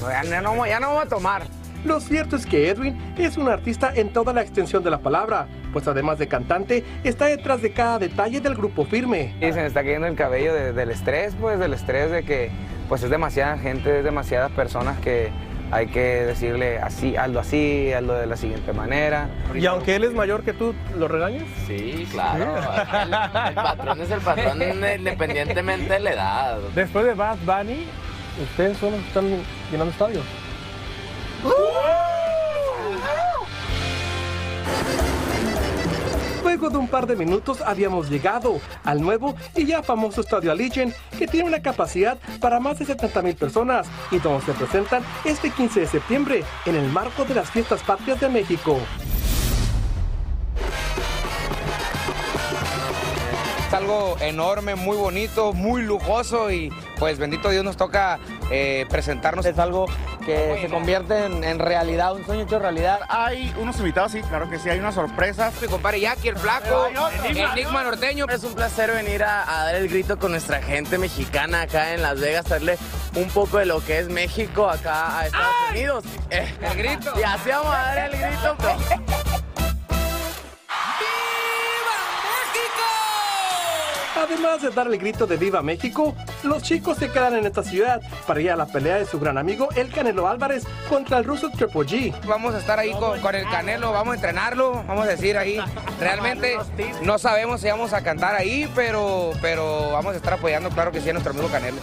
ya, 0.00 0.40
no, 0.40 0.66
ya 0.66 0.80
no 0.80 0.88
vamos 0.88 1.04
a 1.04 1.08
tomar. 1.08 1.61
Lo 1.84 1.98
cierto 2.00 2.36
es 2.36 2.46
que 2.46 2.68
Edwin 2.68 2.96
es 3.18 3.36
un 3.36 3.48
artista 3.48 3.92
en 3.94 4.12
toda 4.12 4.32
la 4.32 4.42
extensión 4.42 4.84
de 4.84 4.90
la 4.90 4.98
palabra, 4.98 5.48
pues 5.72 5.88
además 5.88 6.18
de 6.18 6.28
cantante, 6.28 6.84
está 7.02 7.26
detrás 7.26 7.60
de 7.60 7.72
cada 7.72 7.98
detalle 7.98 8.40
del 8.40 8.54
grupo 8.54 8.84
firme. 8.84 9.34
Y 9.40 9.52
se 9.52 9.60
me 9.60 9.66
está 9.66 9.82
cayendo 9.82 10.06
el 10.06 10.14
cabello 10.14 10.54
del 10.54 10.90
estrés, 10.90 11.34
pues 11.40 11.58
del 11.58 11.72
estrés 11.72 12.10
de 12.10 12.22
que 12.22 12.50
pues 12.88 13.02
es 13.02 13.10
demasiada 13.10 13.58
gente, 13.58 13.98
es 13.98 14.04
demasiadas 14.04 14.52
personas 14.52 14.98
que 15.00 15.30
hay 15.72 15.86
que 15.86 16.00
decirle 16.26 16.78
así, 16.78 17.16
hazlo 17.16 17.40
así, 17.40 17.90
hazlo 17.92 18.12
de 18.14 18.26
la 18.26 18.36
siguiente 18.36 18.72
manera. 18.74 19.28
¿Y 19.54 19.64
aunque 19.64 19.96
él 19.96 20.04
es 20.04 20.12
mayor 20.12 20.42
que 20.42 20.52
tú, 20.52 20.74
lo 20.98 21.08
regañas? 21.08 21.44
Sí, 21.66 22.06
claro. 22.12 22.54
El, 23.48 23.54
patrón 23.54 24.00
es 24.02 24.10
el 24.10 24.20
patrón 24.20 24.62
independientemente 24.98 25.94
de 25.94 26.00
la 26.00 26.12
edad. 26.12 26.58
Después 26.74 27.06
de 27.06 27.14
Bad 27.14 27.38
Bunny, 27.46 27.86
ustedes 28.42 28.76
solo 28.76 28.96
están 28.96 29.24
llenando 29.70 29.90
estadios. 29.90 30.24
Luego 36.42 36.68
de 36.70 36.76
un 36.76 36.86
par 36.86 37.06
de 37.06 37.16
minutos 37.16 37.60
habíamos 37.60 38.10
llegado 38.10 38.60
al 38.84 39.00
nuevo 39.00 39.34
y 39.56 39.64
ya 39.64 39.82
famoso 39.82 40.20
Estadio 40.20 40.52
Allegiant, 40.52 40.94
que 41.18 41.26
tiene 41.26 41.48
una 41.48 41.62
capacidad 41.62 42.18
para 42.40 42.60
más 42.60 42.78
de 42.78 42.84
70 42.84 43.22
mil 43.22 43.34
personas 43.34 43.88
y 44.10 44.18
donde 44.18 44.44
se 44.44 44.52
presentan 44.52 45.02
este 45.24 45.50
15 45.50 45.80
de 45.80 45.86
septiembre 45.86 46.44
en 46.66 46.76
el 46.76 46.88
marco 46.90 47.24
de 47.24 47.34
las 47.34 47.50
fiestas 47.50 47.82
patrias 47.82 48.20
de 48.20 48.28
México. 48.28 48.78
Es 53.66 53.74
algo 53.74 54.16
enorme, 54.20 54.74
muy 54.74 54.98
bonito, 54.98 55.54
muy 55.54 55.82
lujoso 55.82 56.52
y 56.52 56.70
pues 56.98 57.18
bendito 57.18 57.48
Dios 57.48 57.64
nos 57.64 57.76
toca 57.76 58.20
eh, 58.52 58.86
presentarnos. 58.88 59.46
Es 59.46 59.58
algo 59.58 59.86
que 60.26 60.58
se 60.60 60.68
convierte 60.68 61.24
en, 61.24 61.58
realidad, 61.58 62.14
un 62.14 62.24
sueño 62.24 62.42
hecho 62.42 62.58
realidad. 62.58 63.00
Hay 63.08 63.52
unos 63.58 63.78
invitados, 63.78 64.12
sí, 64.12 64.20
claro 64.20 64.50
que 64.50 64.58
sí, 64.58 64.68
hay 64.68 64.78
unas 64.78 64.94
sorpresas. 64.94 65.60
Mi 65.62 65.68
compadre 65.68 66.00
Jackie, 66.00 66.28
el 66.28 66.36
flaco, 66.36 66.88
Enigma 67.24 67.82
Norteño. 67.82 68.26
Es 68.28 68.44
un 68.44 68.54
placer 68.54 68.92
venir 68.92 69.24
a, 69.24 69.44
dar 69.46 69.74
el 69.74 69.88
grito 69.88 70.18
con 70.18 70.32
nuestra 70.32 70.62
gente 70.62 70.98
mexicana 70.98 71.62
acá 71.62 71.94
en 71.94 72.02
Las 72.02 72.20
Vegas, 72.20 72.46
darle 72.46 72.76
un 73.16 73.28
poco 73.30 73.58
de 73.58 73.66
lo 73.66 73.82
que 73.82 73.98
es 74.00 74.08
México 74.08 74.68
acá 74.68 75.18
a 75.18 75.26
Estados 75.26 75.54
Unidos. 75.70 76.04
el 76.30 76.76
grito. 76.76 77.12
Y 77.18 77.22
así 77.22 77.50
vamos 77.50 77.74
a 77.74 77.78
dar 77.78 77.98
el 77.98 78.20
grito. 78.20 78.56
Además 84.16 84.62
de 84.62 84.70
dar 84.70 84.86
el 84.86 84.98
grito 84.98 85.26
de 85.26 85.36
Viva 85.36 85.62
México, 85.62 86.14
los 86.44 86.62
chicos 86.62 86.98
se 86.98 87.10
quedan 87.10 87.34
en 87.34 87.46
esta 87.46 87.62
ciudad 87.62 88.00
para 88.26 88.40
ir 88.40 88.50
a 88.50 88.56
la 88.56 88.66
pelea 88.66 88.96
de 88.96 89.06
su 89.06 89.18
gran 89.18 89.38
amigo 89.38 89.68
El 89.74 89.90
Canelo 89.90 90.28
Álvarez 90.28 90.64
contra 90.88 91.18
el 91.18 91.24
ruso 91.24 91.50
Triple 91.50 91.82
G. 91.82 92.26
Vamos 92.26 92.54
a 92.54 92.58
estar 92.58 92.78
ahí 92.78 92.92
con, 92.92 93.34
el 93.34 93.48
Canelo, 93.48 93.92
vamos 93.92 94.12
a 94.12 94.14
entrenarlo, 94.16 94.82
vamos 94.86 95.06
a 95.06 95.08
decir 95.08 95.36
ahí. 95.36 95.58
Realmente 96.00 96.56
no 97.02 97.18
sabemos 97.18 97.60
si 97.60 97.68
vamos 97.68 97.92
a 97.92 98.02
cantar 98.02 98.34
ahí, 98.34 98.70
pero, 98.74 99.32
pero 99.40 99.92
vamos 99.92 100.14
a 100.14 100.16
estar 100.16 100.34
apoyando, 100.34 100.70
claro 100.70 100.92
que 100.92 101.00
sí, 101.00 101.10
a 101.10 101.12
nuestro 101.12 101.32
amigo 101.32 101.48
Canelo. 101.48 101.78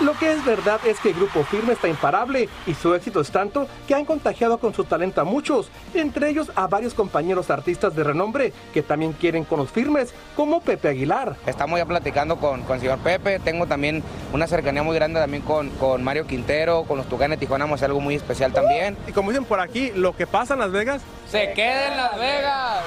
Lo 0.00 0.12
que 0.12 0.30
es 0.30 0.44
verdad 0.44 0.78
es 0.84 1.00
que 1.00 1.08
el 1.08 1.14
grupo 1.14 1.42
Firme 1.44 1.72
está 1.72 1.88
imparable 1.88 2.50
y 2.66 2.74
su 2.74 2.94
éxito 2.94 3.22
es 3.22 3.30
tanto 3.30 3.66
que 3.88 3.94
han 3.94 4.04
contagiado 4.04 4.58
con 4.58 4.74
su 4.74 4.84
talento 4.84 5.22
a 5.22 5.24
muchos, 5.24 5.70
entre 5.94 6.28
ellos 6.28 6.52
a 6.54 6.66
varios 6.66 6.92
compañeros 6.92 7.48
artistas 7.48 7.96
de 7.96 8.04
renombre 8.04 8.52
que 8.74 8.82
también 8.82 9.14
quieren 9.14 9.44
con 9.44 9.58
los 9.58 9.70
firmes, 9.70 10.12
como 10.34 10.60
Pepe 10.60 10.88
Aguilar. 10.88 11.36
Estamos 11.46 11.78
ya 11.78 11.86
platicando 11.86 12.36
con, 12.36 12.62
con 12.64 12.74
el 12.74 12.80
señor 12.82 12.98
Pepe, 12.98 13.38
tengo 13.38 13.66
también 13.66 14.02
una 14.34 14.46
cercanía 14.46 14.82
muy 14.82 14.94
grande 14.94 15.18
también 15.18 15.42
con, 15.42 15.70
con 15.70 16.04
Mario 16.04 16.26
Quintero, 16.26 16.84
con 16.84 16.98
los 16.98 17.08
Tucanes 17.08 17.38
Tijuana, 17.38 17.64
vamos 17.64 17.78
a 17.78 17.80
hacer 17.80 17.90
algo 17.90 18.00
muy 18.00 18.16
especial 18.16 18.52
también. 18.52 18.98
Y 19.08 19.12
como 19.12 19.30
dicen 19.30 19.46
por 19.46 19.60
aquí, 19.60 19.92
lo 19.94 20.14
que 20.14 20.26
pasa 20.26 20.54
en 20.54 20.60
Las 20.60 20.72
Vegas... 20.72 21.00
Se 21.30 21.54
queda 21.54 21.88
en 21.88 21.96
Las 21.96 22.18
Vegas. 22.18 22.84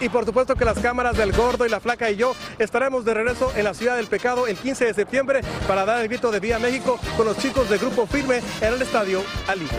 Y 0.00 0.08
por 0.08 0.24
supuesto 0.24 0.54
que 0.54 0.64
las 0.64 0.78
cámaras 0.78 1.16
del 1.16 1.32
gordo 1.32 1.66
y 1.66 1.68
la 1.68 1.80
flaca 1.80 2.10
y 2.10 2.16
yo 2.16 2.34
estaremos 2.58 3.04
de 3.04 3.14
regreso 3.14 3.52
en 3.56 3.64
la 3.64 3.74
ciudad 3.74 3.96
del 3.96 4.06
pecado 4.06 4.46
el 4.46 4.56
15 4.56 4.86
de 4.86 4.94
septiembre 4.94 5.40
para 5.66 5.84
dar 5.84 6.00
el 6.00 6.08
grito 6.08 6.30
de 6.30 6.40
Vía 6.40 6.58
México 6.58 6.98
con 7.16 7.26
los 7.26 7.38
chicos 7.38 7.68
de 7.70 7.78
Grupo 7.78 8.06
Firme 8.06 8.40
en 8.60 8.74
el 8.74 8.82
estadio 8.82 9.22
Alice. 9.48 9.74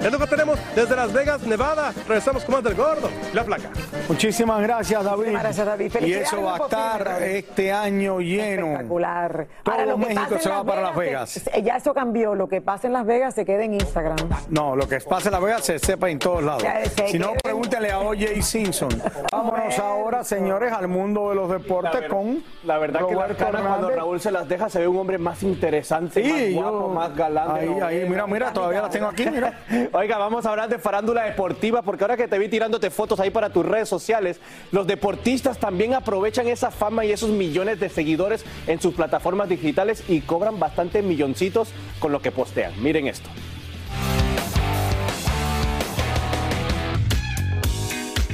Es 0.00 0.10
lo 0.10 0.18
que 0.18 0.26
tenemos 0.26 0.58
desde 0.74 0.96
Las 0.96 1.12
Vegas, 1.12 1.42
Nevada. 1.42 1.92
Regresamos 2.08 2.44
con 2.44 2.54
más 2.56 2.64
del 2.64 2.74
gordo 2.74 3.10
y 3.32 3.36
la 3.36 3.44
flaca. 3.44 3.70
Muchísimas 4.08 4.62
gracias, 4.62 5.04
David. 5.04 5.32
Gracias, 5.32 5.66
David. 5.66 5.92
Y 6.00 6.12
eso 6.14 6.42
va 6.42 6.56
a 6.56 6.58
estar 6.58 7.22
este 7.22 7.72
año 7.72 8.20
lleno. 8.20 8.66
Espectacular. 8.66 9.46
Todo 9.62 9.98
México 9.98 10.38
se 10.40 10.48
va 10.48 10.64
para 10.64 10.82
Las 10.82 10.96
Vegas. 10.96 11.40
ya 11.62 11.76
eso 11.76 11.94
cambió. 11.94 12.34
Lo 12.34 12.48
que 12.48 12.60
pasa 12.60 12.86
en 12.86 12.94
Las 12.94 13.06
Vegas 13.06 13.34
se 13.34 13.44
queda 13.44 13.64
en 13.64 13.74
Instagram. 13.74 14.16
No, 14.48 14.74
lo 14.74 14.88
que 14.88 15.00
pasa 15.00 15.28
en 15.28 15.32
Las 15.32 15.42
Vegas 15.42 15.64
se 15.64 15.78
sepa 15.78 16.10
en 16.10 16.18
todos 16.18 16.42
lados. 16.42 16.62
si 17.06 17.18
no, 17.18 17.32
pregúntale 17.42 17.90
a 17.90 18.00
OJ 18.00 18.42
Simpson. 18.42 18.90
Vámonos 19.60 19.78
ahora, 19.78 20.24
señores, 20.24 20.72
al 20.72 20.88
mundo 20.88 21.28
de 21.28 21.34
los 21.34 21.50
deportes 21.50 22.08
con. 22.08 22.42
La 22.64 22.78
verdad 22.78 23.06
que 23.06 23.14
cuando 23.14 23.90
Raúl 23.90 24.18
se 24.18 24.30
las 24.30 24.48
deja 24.48 24.70
se 24.70 24.78
ve 24.78 24.88
un 24.88 24.96
hombre 24.96 25.18
más 25.18 25.42
interesante, 25.42 26.22
más 26.22 26.54
guapo, 26.54 26.88
más 26.88 27.14
galán. 27.14 27.50
Ahí, 27.50 27.68
ahí, 27.82 28.08
mira, 28.08 28.26
mira, 28.26 28.52
todavía 28.52 28.80
las 28.82 28.90
tengo 28.90 29.06
aquí, 29.06 29.28
mira. 29.28 29.58
Oiga, 29.92 30.16
vamos 30.16 30.46
a 30.46 30.50
hablar 30.50 30.68
de 30.70 30.78
farándula 30.78 31.24
deportiva, 31.24 31.82
porque 31.82 32.04
ahora 32.04 32.16
que 32.16 32.26
te 32.26 32.38
vi 32.38 32.48
tirándote 32.48 32.90
fotos 32.90 33.20
ahí 33.20 33.30
para 33.30 33.50
tus 33.50 33.66
redes 33.66 33.88
sociales, 33.88 34.40
los 34.72 34.86
deportistas 34.86 35.58
también 35.58 35.92
aprovechan 35.92 36.48
esa 36.48 36.70
fama 36.70 37.04
y 37.04 37.12
esos 37.12 37.30
millones 37.30 37.78
de 37.80 37.90
seguidores 37.90 38.44
en 38.66 38.80
sus 38.80 38.94
plataformas 38.94 39.48
digitales 39.48 40.04
y 40.08 40.22
cobran 40.22 40.58
bastante 40.58 41.02
milloncitos 41.02 41.70
con 41.98 42.12
lo 42.12 42.22
que 42.22 42.30
postean. 42.30 42.72
Miren 42.82 43.08
esto. 43.08 43.28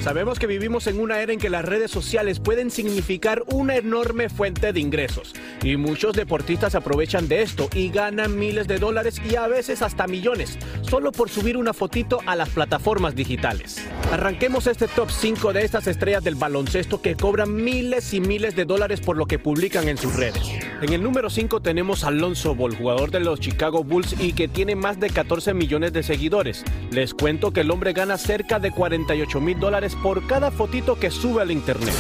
Sabemos 0.06 0.38
que 0.38 0.46
vivimos 0.46 0.86
en 0.86 1.00
una 1.00 1.18
era 1.18 1.32
en 1.32 1.40
que 1.40 1.50
las 1.50 1.64
redes 1.64 1.90
sociales 1.90 2.38
pueden 2.38 2.70
significar 2.70 3.42
una 3.48 3.74
enorme 3.74 4.28
fuente 4.28 4.72
de 4.72 4.78
ingresos 4.78 5.34
y 5.64 5.76
muchos 5.76 6.14
deportistas 6.14 6.76
aprovechan 6.76 7.26
de 7.26 7.42
esto 7.42 7.68
y 7.74 7.88
ganan 7.88 8.38
miles 8.38 8.68
de 8.68 8.78
dólares 8.78 9.20
y 9.28 9.34
a 9.34 9.48
veces 9.48 9.82
hasta 9.82 10.06
millones 10.06 10.60
solo 10.82 11.10
por 11.10 11.28
subir 11.28 11.56
una 11.56 11.72
fotito 11.72 12.20
a 12.24 12.36
las 12.36 12.50
plataformas 12.50 13.16
digitales. 13.16 13.84
Arranquemos 14.12 14.68
este 14.68 14.86
top 14.86 15.10
5 15.10 15.52
de 15.52 15.64
estas 15.64 15.88
estrellas 15.88 16.22
del 16.22 16.36
baloncesto 16.36 17.02
que 17.02 17.16
cobran 17.16 17.52
miles 17.52 18.14
y 18.14 18.20
miles 18.20 18.54
de 18.54 18.64
dólares 18.64 19.00
por 19.00 19.16
lo 19.16 19.26
que 19.26 19.40
publican 19.40 19.88
en 19.88 19.98
sus 19.98 20.14
redes. 20.14 20.52
En 20.82 20.92
el 20.92 21.02
número 21.02 21.30
5 21.30 21.62
tenemos 21.62 22.04
a 22.04 22.08
Alonso 22.08 22.54
Ball, 22.54 22.76
jugador 22.76 23.10
de 23.10 23.18
los 23.18 23.40
Chicago 23.40 23.82
Bulls 23.82 24.14
y 24.20 24.34
que 24.34 24.46
tiene 24.46 24.76
más 24.76 25.00
de 25.00 25.10
14 25.10 25.52
millones 25.52 25.92
de 25.92 26.04
seguidores. 26.04 26.62
Les 26.92 27.12
cuento 27.12 27.52
que 27.52 27.62
el 27.62 27.72
hombre 27.72 27.92
gana 27.92 28.18
cerca 28.18 28.60
de 28.60 28.70
48 28.70 29.40
mil 29.40 29.58
dólares 29.58 29.95
por 30.02 30.26
cada 30.26 30.50
fotito 30.50 30.98
que 30.98 31.10
sube 31.10 31.42
al 31.42 31.50
internet. 31.50 31.94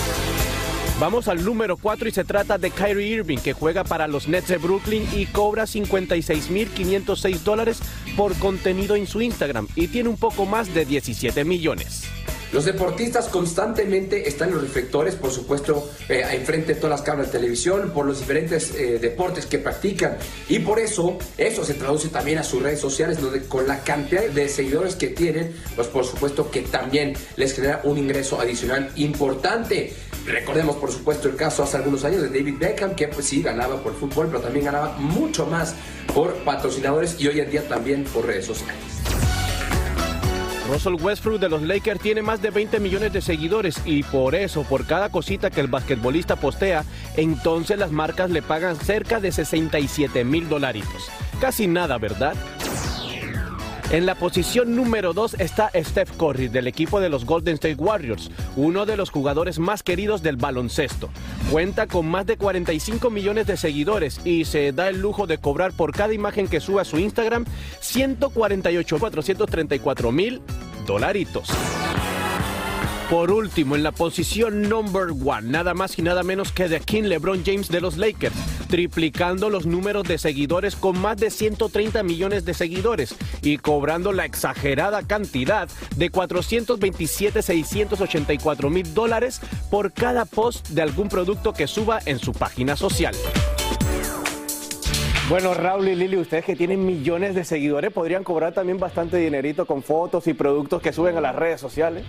Vamos 0.98 1.28
al 1.28 1.44
número 1.44 1.76
4 1.76 2.08
y 2.08 2.10
se 2.12 2.24
trata 2.24 2.56
de 2.56 2.70
Kyrie 2.70 3.06
Irving, 3.06 3.36
que 3.36 3.52
juega 3.52 3.84
para 3.84 4.08
los 4.08 4.28
Nets 4.28 4.48
de 4.48 4.56
Brooklyn 4.56 5.06
y 5.14 5.26
cobra 5.26 5.64
56.506 5.64 7.40
dólares 7.40 7.80
por 8.16 8.34
contenido 8.38 8.96
en 8.96 9.06
su 9.06 9.20
Instagram 9.20 9.68
y 9.74 9.88
tiene 9.88 10.08
un 10.08 10.16
poco 10.16 10.46
más 10.46 10.72
de 10.72 10.86
17 10.86 11.44
millones. 11.44 12.04
Los 12.52 12.64
deportistas 12.64 13.26
constantemente 13.28 14.28
están 14.28 14.48
en 14.48 14.54
los 14.54 14.64
reflectores, 14.64 15.16
por 15.16 15.30
supuesto, 15.32 15.90
eh, 16.08 16.24
enfrente 16.32 16.74
de 16.74 16.80
todas 16.80 17.00
las 17.00 17.02
cámaras 17.02 17.32
de 17.32 17.38
televisión, 17.38 17.90
por 17.90 18.06
los 18.06 18.20
diferentes 18.20 18.72
eh, 18.74 18.98
deportes 19.00 19.46
que 19.46 19.58
practican. 19.58 20.16
Y 20.48 20.60
por 20.60 20.78
eso, 20.78 21.18
eso 21.36 21.64
se 21.64 21.74
traduce 21.74 22.08
también 22.08 22.38
a 22.38 22.44
sus 22.44 22.62
redes 22.62 22.80
sociales, 22.80 23.20
donde 23.20 23.42
con 23.42 23.66
la 23.66 23.80
cantidad 23.80 24.22
de 24.22 24.48
seguidores 24.48 24.94
que 24.94 25.08
tienen, 25.08 25.54
pues 25.74 25.88
por 25.88 26.04
supuesto 26.04 26.50
que 26.50 26.62
también 26.62 27.14
les 27.36 27.52
genera 27.52 27.80
un 27.82 27.98
ingreso 27.98 28.40
adicional 28.40 28.90
importante. 28.94 29.92
Recordemos, 30.24 30.76
por 30.76 30.90
supuesto, 30.92 31.28
el 31.28 31.36
caso 31.36 31.64
hace 31.64 31.76
algunos 31.76 32.04
años 32.04 32.22
de 32.22 32.28
David 32.28 32.56
Beckham, 32.58 32.94
que 32.94 33.08
pues 33.08 33.26
sí 33.26 33.42
ganaba 33.42 33.82
por 33.82 33.94
fútbol, 33.94 34.28
pero 34.28 34.40
también 34.40 34.66
ganaba 34.66 34.96
mucho 34.98 35.46
más 35.46 35.74
por 36.14 36.34
patrocinadores 36.44 37.20
y 37.20 37.26
hoy 37.26 37.40
en 37.40 37.50
día 37.50 37.66
también 37.68 38.04
por 38.04 38.26
redes 38.26 38.46
sociales. 38.46 38.95
Russell 40.66 40.94
Westbrook 41.00 41.40
de 41.40 41.48
los 41.48 41.62
Lakers 41.62 42.00
tiene 42.00 42.22
más 42.22 42.42
de 42.42 42.50
20 42.50 42.80
millones 42.80 43.12
de 43.12 43.20
seguidores 43.20 43.80
y 43.84 44.02
por 44.02 44.34
eso, 44.34 44.62
por 44.64 44.86
cada 44.86 45.08
cosita 45.10 45.50
que 45.50 45.60
el 45.60 45.68
basquetbolista 45.68 46.36
postea, 46.36 46.84
entonces 47.16 47.78
las 47.78 47.92
marcas 47.92 48.30
le 48.30 48.42
pagan 48.42 48.76
cerca 48.76 49.20
de 49.20 49.32
67 49.32 50.24
mil 50.24 50.48
dolaritos. 50.48 51.08
Casi 51.40 51.66
nada, 51.66 51.98
¿verdad? 51.98 52.34
En 53.90 54.04
la 54.04 54.16
posición 54.16 54.74
número 54.74 55.12
2 55.12 55.34
está 55.38 55.70
Steph 55.72 56.16
Curry 56.16 56.48
del 56.48 56.66
equipo 56.66 56.98
de 56.98 57.08
los 57.08 57.24
Golden 57.24 57.54
State 57.54 57.76
Warriors, 57.76 58.32
uno 58.56 58.84
de 58.84 58.96
los 58.96 59.10
jugadores 59.10 59.60
más 59.60 59.84
queridos 59.84 60.22
del 60.22 60.36
baloncesto. 60.36 61.08
Cuenta 61.52 61.86
con 61.86 62.06
más 62.06 62.26
de 62.26 62.36
45 62.36 63.10
millones 63.10 63.46
de 63.46 63.56
seguidores 63.56 64.20
y 64.24 64.44
se 64.44 64.72
da 64.72 64.88
el 64.88 65.00
lujo 65.00 65.28
de 65.28 65.38
cobrar 65.38 65.72
por 65.72 65.92
cada 65.92 66.12
imagen 66.12 66.48
que 66.48 66.60
sube 66.60 66.80
a 66.80 66.84
su 66.84 66.98
Instagram 66.98 67.44
148 67.78 68.98
434 68.98 70.12
mil 70.12 70.42
dolaritos. 70.84 71.48
Por 73.10 73.30
último, 73.30 73.76
en 73.76 73.84
la 73.84 73.92
posición 73.92 74.62
number 74.62 75.10
one, 75.24 75.48
nada 75.48 75.74
más 75.74 75.96
y 75.96 76.02
nada 76.02 76.24
menos 76.24 76.50
que 76.50 76.68
de 76.68 76.80
King 76.80 77.04
LeBron 77.04 77.44
James 77.46 77.68
de 77.68 77.80
los 77.80 77.98
Lakers, 77.98 78.34
triplicando 78.68 79.48
los 79.48 79.64
números 79.64 80.08
de 80.08 80.18
seguidores 80.18 80.74
con 80.74 80.98
más 80.98 81.16
de 81.16 81.30
130 81.30 82.02
millones 82.02 82.44
de 82.44 82.52
seguidores 82.52 83.14
y 83.42 83.58
cobrando 83.58 84.12
la 84.12 84.24
exagerada 84.24 85.04
cantidad 85.04 85.68
de 85.94 86.10
427,684 86.10 88.70
mil 88.70 88.92
dólares 88.92 89.40
por 89.70 89.92
cada 89.92 90.24
post 90.24 90.70
de 90.70 90.82
algún 90.82 91.08
producto 91.08 91.52
que 91.52 91.68
suba 91.68 92.00
en 92.06 92.18
su 92.18 92.32
página 92.32 92.74
social. 92.74 93.14
Bueno, 95.28 95.54
Raúl 95.54 95.86
y 95.86 95.94
Lili, 95.94 96.16
ustedes 96.16 96.44
que 96.44 96.56
tienen 96.56 96.84
millones 96.84 97.36
de 97.36 97.44
seguidores 97.44 97.92
podrían 97.92 98.24
cobrar 98.24 98.52
también 98.52 98.78
bastante 98.78 99.18
dinerito 99.18 99.64
con 99.64 99.84
fotos 99.84 100.26
y 100.26 100.34
productos 100.34 100.82
que 100.82 100.92
suben 100.92 101.16
a 101.16 101.20
las 101.20 101.36
redes 101.36 101.60
sociales. 101.60 102.02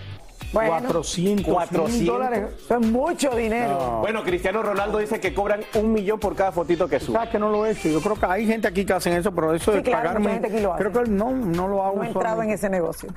400, 0.54 1.46
400 1.54 2.06
dólares. 2.06 2.46
Eso 2.58 2.78
es 2.80 2.88
mucho 2.88 3.36
dinero. 3.36 4.00
Bueno, 4.02 4.24
Cristiano 4.24 4.62
Ronaldo 4.64 4.98
dice 5.00 5.20
que 5.20 5.34
cobran 5.34 5.62
un 5.76 5.92
millón 5.94 6.20
por 6.20 6.36
cada 6.36 6.52
fotito 6.52 6.88
que 6.88 7.00
sube. 7.00 7.14
¿Sabes 7.16 7.30
que 7.30 7.40
no 7.40 7.50
lo 7.50 7.66
he 7.66 7.72
hecho? 7.72 7.90
Yo 7.90 8.02
creo 8.02 8.16
que 8.16 8.26
hay 8.26 8.46
gente 8.48 8.68
aquí 8.68 8.86
que 8.86 8.94
hacen 8.94 9.14
eso, 9.14 9.32
pero 9.34 9.54
eso 9.54 9.72
Sí, 9.72 9.78
de 9.78 9.84
claro, 9.84 10.04
pagarme. 10.04 10.20
mucha 10.22 10.34
gente 10.34 10.48
aquí 10.48 10.60
lo 10.62 10.74
hace. 10.74 10.84
Creo 10.84 11.04
que 11.04 11.10
no, 11.10 11.32
no 11.32 11.68
lo 11.68 11.84
hago. 11.84 11.98
No 11.98 12.04
he 12.04 12.08
entrado 12.08 12.42
en 12.44 12.50
ese 12.52 12.70
negocio. 12.70 13.10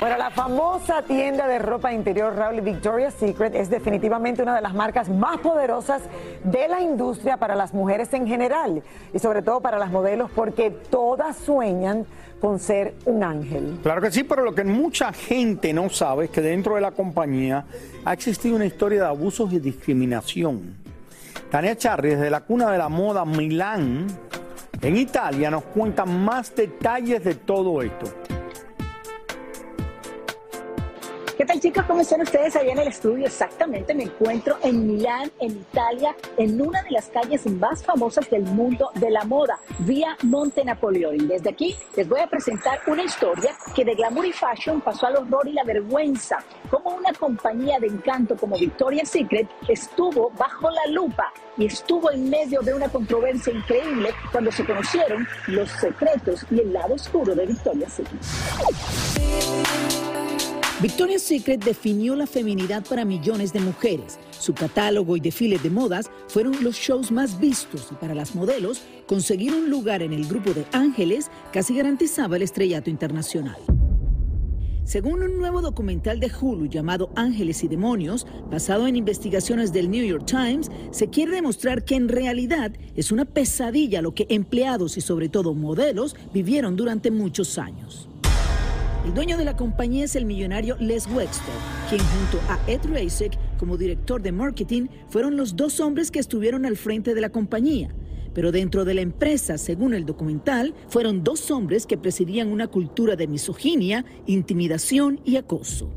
Bueno, 0.00 0.16
la 0.16 0.30
famosa 0.30 1.02
tienda 1.02 1.48
de 1.48 1.58
ropa 1.58 1.92
interior 1.92 2.32
Raúl 2.36 2.60
Victoria's 2.60 3.14
Secret 3.14 3.52
es 3.56 3.68
definitivamente 3.68 4.42
una 4.42 4.54
de 4.54 4.60
las 4.60 4.72
marcas 4.72 5.08
más 5.08 5.38
poderosas 5.38 6.02
de 6.44 6.68
la 6.68 6.80
industria 6.80 7.36
para 7.36 7.56
las 7.56 7.74
mujeres 7.74 8.12
en 8.14 8.26
general 8.28 8.84
y 9.12 9.18
sobre 9.18 9.42
todo 9.42 9.60
para 9.60 9.76
las 9.76 9.90
modelos 9.90 10.30
porque 10.30 10.70
todas 10.70 11.36
sueñan 11.36 12.06
con 12.40 12.58
ser 12.58 12.94
un 13.04 13.22
ángel. 13.22 13.78
Claro 13.82 14.00
que 14.00 14.10
sí, 14.10 14.24
pero 14.24 14.44
lo 14.44 14.54
que 14.54 14.64
mucha 14.64 15.12
gente 15.12 15.72
no 15.72 15.90
sabe 15.90 16.26
es 16.26 16.30
que 16.30 16.40
dentro 16.40 16.74
de 16.74 16.80
la 16.80 16.92
compañía 16.92 17.64
ha 18.04 18.12
existido 18.12 18.56
una 18.56 18.66
historia 18.66 19.02
de 19.02 19.08
abusos 19.08 19.52
y 19.52 19.58
discriminación. 19.58 20.76
Tania 21.50 21.76
Charri, 21.76 22.10
desde 22.10 22.30
la 22.30 22.40
cuna 22.40 22.70
de 22.70 22.78
la 22.78 22.88
moda 22.88 23.24
Milán, 23.24 24.06
en 24.80 24.96
Italia, 24.96 25.50
nos 25.50 25.64
cuenta 25.64 26.04
más 26.04 26.54
detalles 26.54 27.24
de 27.24 27.34
todo 27.34 27.82
esto. 27.82 28.06
¿Qué 31.38 31.46
tal 31.46 31.60
chicos? 31.60 31.84
¿Cómo 31.86 32.00
están 32.00 32.20
ustedes 32.20 32.56
allá 32.56 32.72
en 32.72 32.80
el 32.80 32.88
estudio? 32.88 33.26
Exactamente, 33.26 33.94
me 33.94 34.02
encuentro 34.02 34.58
en 34.60 34.84
Milán, 34.84 35.30
en 35.38 35.52
Italia, 35.52 36.16
en 36.36 36.60
una 36.60 36.82
de 36.82 36.90
las 36.90 37.06
calles 37.10 37.46
más 37.46 37.84
famosas 37.84 38.28
del 38.28 38.42
mundo 38.42 38.90
de 38.96 39.08
la 39.08 39.22
moda, 39.22 39.60
vía 39.78 40.16
Monte 40.24 40.64
Napoleone. 40.64 41.28
Desde 41.28 41.50
aquí 41.50 41.76
les 41.96 42.08
voy 42.08 42.18
a 42.18 42.26
presentar 42.26 42.80
una 42.88 43.04
historia 43.04 43.56
que 43.72 43.84
de 43.84 43.94
glamour 43.94 44.26
y 44.26 44.32
fashion 44.32 44.80
pasó 44.80 45.06
al 45.06 45.18
horror 45.18 45.46
y 45.46 45.52
la 45.52 45.62
vergüenza, 45.62 46.38
como 46.72 46.96
una 46.96 47.12
compañía 47.12 47.78
de 47.78 47.86
encanto 47.86 48.36
como 48.36 48.58
Victoria's 48.58 49.08
Secret 49.08 49.48
estuvo 49.68 50.30
bajo 50.30 50.68
la 50.70 50.86
lupa 50.90 51.32
y 51.56 51.66
estuvo 51.66 52.10
en 52.10 52.28
medio 52.28 52.62
de 52.62 52.74
una 52.74 52.88
controversia 52.88 53.52
increíble 53.52 54.10
cuando 54.32 54.50
se 54.50 54.64
conocieron 54.64 55.24
los 55.46 55.70
secretos 55.70 56.44
y 56.50 56.58
el 56.58 56.72
lado 56.72 56.94
oscuro 56.94 57.36
de 57.36 57.46
Victoria's 57.46 57.92
Secret. 57.92 60.07
Victoria's 60.80 61.22
Secret 61.22 61.64
definió 61.64 62.14
la 62.14 62.28
feminidad 62.28 62.86
para 62.86 63.04
millones 63.04 63.52
de 63.52 63.58
mujeres. 63.58 64.16
Su 64.30 64.54
catálogo 64.54 65.16
y 65.16 65.20
desfiles 65.20 65.60
de 65.64 65.70
modas 65.70 66.08
fueron 66.28 66.62
los 66.62 66.76
shows 66.76 67.10
más 67.10 67.40
vistos 67.40 67.88
y 67.90 67.96
para 67.96 68.14
las 68.14 68.36
modelos 68.36 68.82
conseguir 69.08 69.54
un 69.54 69.70
lugar 69.70 70.02
en 70.02 70.12
el 70.12 70.28
grupo 70.28 70.54
de 70.54 70.64
ángeles 70.70 71.32
casi 71.52 71.74
garantizaba 71.74 72.36
el 72.36 72.42
estrellato 72.42 72.90
internacional. 72.90 73.56
Según 74.84 75.20
un 75.24 75.36
nuevo 75.36 75.62
documental 75.62 76.20
de 76.20 76.30
Hulu 76.30 76.66
llamado 76.66 77.10
Ángeles 77.16 77.64
y 77.64 77.68
Demonios, 77.68 78.24
basado 78.48 78.86
en 78.86 78.94
investigaciones 78.94 79.72
del 79.72 79.90
New 79.90 80.06
York 80.06 80.26
Times, 80.26 80.70
se 80.92 81.10
quiere 81.10 81.32
demostrar 81.32 81.84
que 81.84 81.96
en 81.96 82.08
realidad 82.08 82.72
es 82.94 83.10
una 83.10 83.24
pesadilla 83.24 84.00
lo 84.00 84.14
que 84.14 84.26
empleados 84.30 84.96
y 84.96 85.00
sobre 85.00 85.28
todo 85.28 85.54
modelos 85.54 86.14
vivieron 86.32 86.76
durante 86.76 87.10
muchos 87.10 87.58
años. 87.58 88.08
El 89.08 89.14
dueño 89.14 89.38
de 89.38 89.46
la 89.46 89.56
compañía 89.56 90.04
es 90.04 90.16
el 90.16 90.26
millonario 90.26 90.76
Les 90.80 91.06
Wexler, 91.06 91.56
quien 91.88 92.02
junto 92.02 92.38
a 92.52 92.58
Ed 92.70 92.80
Rasek 92.92 93.38
como 93.56 93.78
director 93.78 94.20
de 94.20 94.32
marketing 94.32 94.88
fueron 95.08 95.34
los 95.34 95.56
dos 95.56 95.80
hombres 95.80 96.10
que 96.10 96.18
estuvieron 96.18 96.66
al 96.66 96.76
frente 96.76 97.14
de 97.14 97.22
la 97.22 97.30
compañía. 97.30 97.88
Pero 98.34 98.52
dentro 98.52 98.84
de 98.84 98.92
la 98.92 99.00
empresa, 99.00 99.56
según 99.56 99.94
el 99.94 100.04
documental, 100.04 100.74
fueron 100.88 101.24
dos 101.24 101.50
hombres 101.50 101.86
que 101.86 101.96
presidían 101.96 102.52
una 102.52 102.66
cultura 102.66 103.16
de 103.16 103.28
misoginia, 103.28 104.04
intimidación 104.26 105.22
y 105.24 105.36
acoso. 105.36 105.90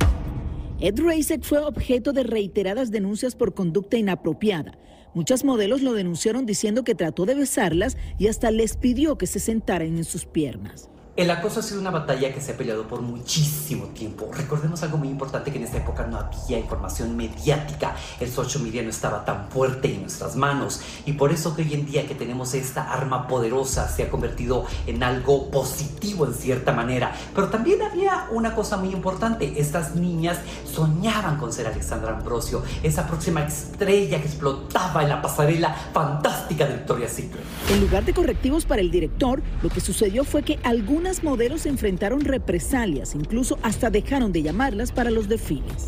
Ed 0.79 0.97
Rasek 0.97 1.43
fue 1.43 1.59
objeto 1.59 2.13
de 2.13 2.23
reiteradas 2.23 2.91
denuncias 2.91 3.35
por 3.35 3.53
conducta 3.53 3.97
inapropiada. 3.97 4.79
Muchas 5.13 5.43
modelos 5.43 5.81
lo 5.81 5.91
denunciaron 5.91 6.45
diciendo 6.45 6.85
que 6.85 6.95
trató 6.95 7.25
de 7.25 7.35
besarlas 7.35 7.97
y 8.17 8.27
hasta 8.27 8.51
les 8.51 8.77
pidió 8.77 9.17
que 9.17 9.27
se 9.27 9.41
sentaran 9.41 9.97
en 9.97 10.05
sus 10.05 10.25
piernas. 10.25 10.89
El 11.21 11.29
acoso 11.29 11.59
ha 11.59 11.63
sido 11.63 11.79
una 11.79 11.91
batalla 11.91 12.33
que 12.33 12.41
se 12.41 12.53
ha 12.53 12.57
peleado 12.57 12.87
por 12.87 13.01
muchísimo 13.01 13.85
tiempo. 13.89 14.31
Recordemos 14.33 14.81
algo 14.81 14.97
muy 14.97 15.07
importante 15.07 15.51
que 15.51 15.59
en 15.59 15.65
esta 15.65 15.77
época 15.77 16.07
no 16.07 16.17
había 16.17 16.57
información 16.57 17.15
mediática. 17.15 17.95
El 18.19 18.31
social 18.31 18.63
media 18.63 18.81
no 18.81 18.89
estaba 18.89 19.23
tan 19.23 19.47
fuerte 19.51 19.93
en 19.93 20.01
nuestras 20.01 20.35
manos. 20.35 20.81
Y 21.05 21.13
por 21.13 21.31
eso 21.31 21.55
que 21.55 21.61
hoy 21.61 21.75
en 21.75 21.85
día 21.85 22.07
que 22.07 22.15
tenemos 22.15 22.55
esta 22.55 22.91
arma 22.91 23.27
poderosa 23.27 23.87
se 23.87 24.01
ha 24.01 24.09
convertido 24.09 24.65
en 24.87 25.03
algo 25.03 25.51
positivo 25.51 26.25
en 26.25 26.33
cierta 26.33 26.71
manera. 26.71 27.13
Pero 27.35 27.49
también 27.49 27.83
había 27.83 28.25
una 28.31 28.55
cosa 28.55 28.77
muy 28.77 28.89
importante. 28.89 29.61
Estas 29.61 29.95
niñas 29.95 30.39
soñaban 30.65 31.37
con 31.37 31.53
ser 31.53 31.67
Alexandra 31.67 32.17
Ambrosio, 32.17 32.63
esa 32.81 33.05
próxima 33.05 33.43
estrella 33.43 34.19
que 34.19 34.25
explotaba 34.25 35.03
en 35.03 35.09
la 35.09 35.21
pasarela 35.21 35.71
fantástica 35.93 36.65
de 36.65 36.77
Victoria's 36.77 37.11
Secret. 37.11 37.43
En 37.69 37.79
lugar 37.79 38.05
de 38.05 38.13
correctivos 38.15 38.65
para 38.65 38.81
el 38.81 38.89
director, 38.89 39.43
lo 39.61 39.69
que 39.69 39.81
sucedió 39.81 40.23
fue 40.23 40.41
que 40.41 40.59
algunas 40.63 41.10
modelos 41.23 41.65
enfrentaron 41.65 42.21
represalias, 42.21 43.13
incluso 43.15 43.59
hasta 43.61 43.89
dejaron 43.89 44.31
de 44.31 44.43
llamarlas 44.43 44.91
para 44.91 45.11
los 45.11 45.27
desfiles. 45.27 45.85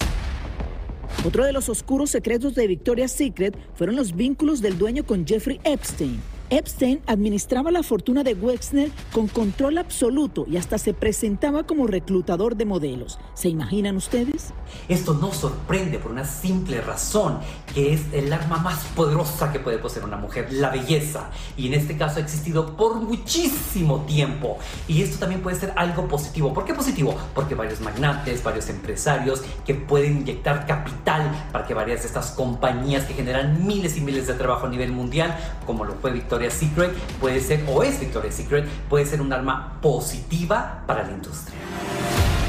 Otro 1.25 1.45
de 1.45 1.53
los 1.53 1.69
oscuros 1.69 2.09
secretos 2.09 2.53
de 2.53 2.67
Victoria's 2.67 3.13
Secret 3.13 3.57
fueron 3.75 3.95
los 3.95 4.13
vínculos 4.15 4.61
del 4.61 4.77
dueño 4.77 5.05
con 5.05 5.25
Jeffrey 5.25 5.59
Epstein. 5.63 6.19
Epstein 6.53 7.01
administraba 7.07 7.71
la 7.71 7.81
fortuna 7.81 8.23
de 8.23 8.35
Wexner 8.35 8.91
con 9.11 9.27
control 9.27 9.79
absoluto 9.79 10.45
y 10.47 10.57
hasta 10.57 10.77
se 10.77 10.93
presentaba 10.93 11.63
como 11.63 11.87
reclutador 11.87 12.55
de 12.55 12.65
modelos. 12.65 13.17
¿Se 13.33 13.49
imaginan 13.49 13.97
ustedes? 13.97 14.53
Esto 14.87 15.15
no 15.15 15.33
sorprende 15.33 15.97
por 15.97 16.11
una 16.11 16.25
simple 16.25 16.79
razón, 16.81 17.39
que 17.73 17.93
es 17.93 18.01
el 18.13 18.31
arma 18.31 18.57
más 18.57 18.83
poderosa 18.95 19.51
que 19.51 19.59
puede 19.59 19.79
poseer 19.79 20.05
una 20.05 20.17
mujer, 20.17 20.53
la 20.53 20.69
belleza. 20.69 21.31
Y 21.57 21.67
en 21.67 21.73
este 21.73 21.97
caso 21.97 22.19
ha 22.19 22.21
existido 22.21 22.77
por 22.77 22.97
muchísimo 22.97 24.01
tiempo. 24.01 24.59
Y 24.87 25.01
esto 25.01 25.17
también 25.17 25.41
puede 25.41 25.57
ser 25.57 25.73
algo 25.75 26.07
positivo. 26.07 26.53
¿Por 26.53 26.65
qué 26.65 26.75
positivo? 26.75 27.15
Porque 27.33 27.55
varios 27.55 27.81
magnates, 27.81 28.43
varios 28.43 28.69
empresarios 28.69 29.41
que 29.65 29.73
pueden 29.73 30.17
inyectar 30.17 30.67
capital 30.67 31.47
para 31.51 31.65
que 31.65 31.73
varias 31.73 32.01
de 32.01 32.07
estas 32.07 32.29
compañías 32.31 33.05
que 33.05 33.15
generan 33.15 33.65
miles 33.65 33.97
y 33.97 34.01
miles 34.01 34.27
de 34.27 34.35
trabajo 34.35 34.67
a 34.67 34.69
nivel 34.69 34.91
mundial, 34.91 35.35
como 35.65 35.83
lo 35.83 35.95
fue 35.95 36.11
Victoria's 36.43 36.59
Secret, 36.59 36.91
puede 37.21 37.39
ser, 37.39 37.63
o 37.69 37.83
es 37.83 37.99
Victoria's 38.01 38.35
Secret, 38.35 38.65
puede 38.89 39.05
ser 39.05 39.21
un 39.21 39.31
arma 39.31 39.79
positiva 39.81 40.83
para 40.85 41.03
la 41.03 41.11
industria. 41.13 41.57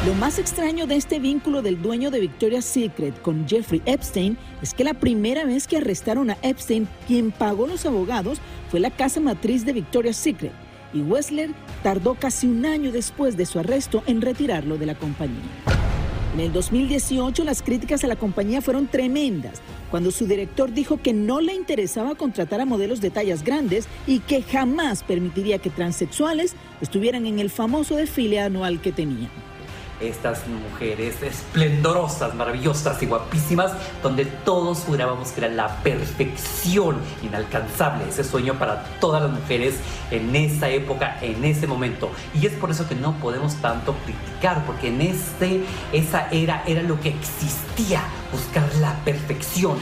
Lo 0.04 0.14
más 0.14 0.40
extraño 0.40 0.88
de 0.88 0.96
este 0.96 1.20
vínculo 1.20 1.62
del 1.62 1.80
dueño 1.80 2.10
de 2.10 2.18
Victoria's 2.18 2.64
Secret 2.64 3.22
con 3.22 3.46
Jeffrey 3.48 3.82
Epstein 3.86 4.36
es 4.62 4.74
que 4.74 4.82
la 4.82 4.94
primera 4.94 5.44
vez 5.44 5.68
que 5.68 5.76
arrestaron 5.76 6.30
a 6.30 6.36
Epstein, 6.42 6.88
quien 7.06 7.30
pagó 7.30 7.68
los 7.68 7.86
abogados 7.86 8.38
fue 8.68 8.80
la 8.80 8.90
casa 8.90 9.20
matriz 9.20 9.64
de 9.64 9.72
Victoria's 9.72 10.16
Secret, 10.16 10.52
y 10.92 11.00
Wessler 11.00 11.50
tardó 11.84 12.14
casi 12.14 12.48
un 12.48 12.66
año 12.66 12.90
después 12.90 13.36
de 13.36 13.46
su 13.46 13.60
arresto 13.60 14.02
en 14.06 14.22
retirarlo 14.22 14.76
de 14.76 14.86
la 14.86 14.96
compañía. 14.96 15.38
En 16.34 16.40
el 16.40 16.52
2018 16.52 17.44
las 17.44 17.62
críticas 17.62 18.02
a 18.02 18.08
la 18.08 18.16
compañía 18.16 18.60
fueron 18.60 18.88
tremendas, 18.88 19.62
cuando 19.94 20.10
su 20.10 20.26
director 20.26 20.72
dijo 20.72 21.00
que 21.00 21.12
no 21.12 21.40
le 21.40 21.54
interesaba 21.54 22.16
contratar 22.16 22.60
a 22.60 22.64
modelos 22.64 23.00
de 23.00 23.10
tallas 23.10 23.44
grandes 23.44 23.86
y 24.08 24.18
que 24.18 24.42
jamás 24.42 25.04
permitiría 25.04 25.60
que 25.60 25.70
transexuales 25.70 26.56
estuvieran 26.80 27.26
en 27.26 27.38
el 27.38 27.48
famoso 27.48 27.94
desfile 27.94 28.40
anual 28.40 28.80
que 28.80 28.90
tenían 28.90 29.30
estas 30.00 30.46
mujeres 30.46 31.22
esplendorosas, 31.22 32.34
maravillosas 32.34 33.02
y 33.02 33.06
guapísimas, 33.06 33.72
donde 34.02 34.24
todos 34.24 34.78
jurábamos 34.80 35.32
que 35.32 35.40
era 35.40 35.48
la 35.54 35.76
perfección 35.82 36.96
inalcanzable, 37.22 38.08
ese 38.08 38.24
sueño 38.24 38.58
para 38.58 38.84
todas 39.00 39.22
las 39.22 39.32
mujeres 39.32 39.76
en 40.10 40.34
esa 40.34 40.68
época, 40.68 41.18
en 41.20 41.44
ese 41.44 41.66
momento. 41.66 42.10
Y 42.40 42.46
es 42.46 42.52
por 42.52 42.70
eso 42.70 42.88
que 42.88 42.94
no 42.94 43.14
podemos 43.18 43.54
tanto 43.56 43.94
criticar, 44.04 44.64
porque 44.66 44.88
en 44.88 45.00
este, 45.00 45.64
esa 45.92 46.28
era 46.30 46.62
era 46.66 46.82
lo 46.82 47.00
que 47.00 47.10
existía, 47.10 48.02
buscar 48.32 48.68
la 48.76 48.94
perfección. 49.04 49.78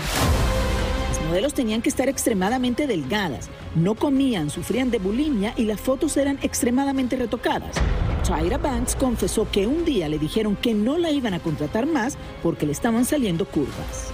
Las 1.09 1.23
modelos 1.27 1.55
tenían 1.55 1.83
que 1.83 1.89
estar 1.89 2.09
extremadamente 2.09 2.87
delgadas, 2.87 3.49
no 3.75 3.95
comían, 3.95 4.51
sufrían 4.51 4.91
de 4.91 4.99
bulimia 4.99 5.55
y 5.57 5.65
las 5.65 5.81
fotos 5.81 6.17
eran 6.17 6.39
extremadamente 6.43 7.17
retocadas. 7.17 7.77
Tyra 8.23 8.57
Banks 8.57 8.95
confesó 8.95 9.51
que 9.51 9.67
un 9.67 9.85
día 9.85 10.09
le 10.09 10.19
dijeron 10.19 10.55
que 10.55 10.75
no 10.75 10.97
la 10.97 11.11
iban 11.11 11.35
a 11.35 11.41
contratar 11.41 11.87
más 11.87 12.17
porque 12.43 12.67
le 12.67 12.73
estaban 12.73 13.05
saliendo 13.05 13.47
curvas. 13.47 14.13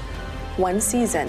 One 0.58 0.80
season. 0.80 1.28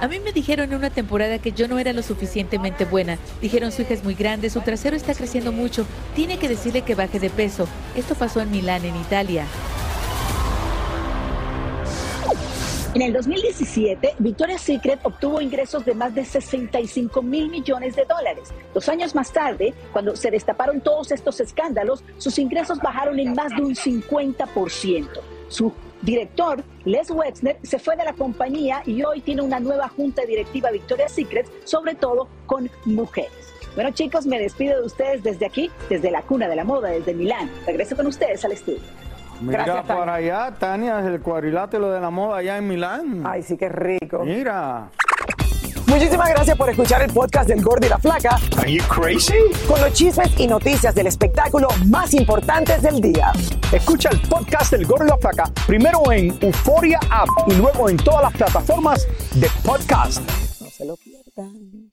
A 0.00 0.08
mí 0.08 0.18
me 0.20 0.32
dijeron 0.32 0.70
en 0.70 0.78
una 0.78 0.90
temporada 0.90 1.38
que 1.38 1.52
yo 1.52 1.66
no 1.66 1.78
era 1.78 1.94
lo 1.94 2.02
suficientemente 2.02 2.84
buena. 2.84 3.16
Dijeron 3.40 3.72
su 3.72 3.82
hija 3.82 3.94
es 3.94 4.04
muy 4.04 4.14
grande, 4.14 4.50
su 4.50 4.60
trasero 4.60 4.96
está 4.96 5.14
creciendo 5.14 5.50
mucho, 5.50 5.86
tiene 6.14 6.38
que 6.38 6.48
decirle 6.48 6.82
que 6.82 6.94
baje 6.94 7.18
de 7.18 7.30
peso. 7.30 7.66
Esto 7.96 8.14
pasó 8.14 8.40
en 8.40 8.50
Milán, 8.50 8.84
en 8.84 8.96
Italia. 8.96 9.46
En 12.94 13.02
el 13.02 13.12
2017, 13.12 14.14
Victoria's 14.20 14.60
Secret 14.60 15.00
obtuvo 15.02 15.40
ingresos 15.40 15.84
de 15.84 15.94
más 15.94 16.14
de 16.14 16.24
65 16.24 17.22
mil 17.22 17.48
millones 17.50 17.96
de 17.96 18.04
dólares. 18.04 18.54
Dos 18.72 18.88
años 18.88 19.16
más 19.16 19.32
tarde, 19.32 19.74
cuando 19.92 20.14
se 20.14 20.30
destaparon 20.30 20.80
todos 20.80 21.10
estos 21.10 21.40
escándalos, 21.40 22.04
sus 22.18 22.38
ingresos 22.38 22.78
bajaron 22.78 23.18
en 23.18 23.34
más 23.34 23.50
de 23.56 23.62
un 23.62 23.74
50%. 23.74 25.08
Su 25.48 25.72
director, 26.02 26.62
Les 26.84 27.10
Wexner, 27.10 27.58
se 27.64 27.80
fue 27.80 27.96
de 27.96 28.04
la 28.04 28.12
compañía 28.12 28.84
y 28.86 29.02
hoy 29.02 29.20
tiene 29.22 29.42
una 29.42 29.58
nueva 29.58 29.88
junta 29.88 30.22
directiva 30.22 30.70
Victoria's 30.70 31.10
Secret, 31.10 31.50
sobre 31.64 31.96
todo 31.96 32.28
con 32.46 32.70
mujeres. 32.84 33.32
Bueno 33.74 33.90
chicos, 33.90 34.24
me 34.24 34.38
despido 34.38 34.78
de 34.78 34.86
ustedes 34.86 35.24
desde 35.24 35.46
aquí, 35.46 35.68
desde 35.88 36.12
la 36.12 36.22
cuna 36.22 36.46
de 36.46 36.54
la 36.54 36.62
moda, 36.62 36.90
desde 36.90 37.12
Milán. 37.12 37.50
Regreso 37.66 37.96
con 37.96 38.06
ustedes 38.06 38.44
al 38.44 38.52
estudio. 38.52 38.82
Mira 39.40 39.82
para 39.82 40.14
allá, 40.14 40.52
Tania, 40.58 41.00
el 41.00 41.20
cuadrilátero 41.20 41.90
de 41.90 42.00
la 42.00 42.10
moda 42.10 42.38
allá 42.38 42.56
en 42.58 42.68
Milán. 42.68 43.22
Ay, 43.26 43.42
sí, 43.42 43.56
qué 43.56 43.68
rico. 43.68 44.20
Mira. 44.24 44.88
Muchísimas 45.86 46.30
gracias 46.30 46.56
por 46.56 46.68
escuchar 46.70 47.02
el 47.02 47.12
podcast 47.12 47.48
del 47.48 47.62
Gordo 47.62 47.86
y 47.86 47.90
la 47.90 47.98
Flaca. 47.98 48.38
Are 48.56 48.72
you 48.72 48.82
crazy? 48.88 49.34
Con 49.68 49.80
los 49.80 49.92
chismes 49.92 50.28
y 50.38 50.46
noticias 50.46 50.94
del 50.94 51.06
espectáculo 51.06 51.68
más 51.86 52.14
importantes 52.14 52.82
del 52.82 53.00
día. 53.00 53.32
Escucha 53.70 54.08
el 54.10 54.20
podcast 54.22 54.72
del 54.72 54.86
Gordo 54.86 55.04
y 55.04 55.08
la 55.10 55.18
Flaca 55.18 55.44
primero 55.66 56.00
en 56.10 56.36
Euforia 56.40 56.98
App 57.10 57.28
y 57.46 57.54
luego 57.54 57.88
en 57.88 57.96
todas 57.96 58.22
las 58.22 58.32
plataformas 58.32 59.06
de 59.34 59.48
podcast. 59.64 60.20
No 60.60 60.68
se 60.68 60.84
lo 60.84 60.96
pierdan. 60.96 61.92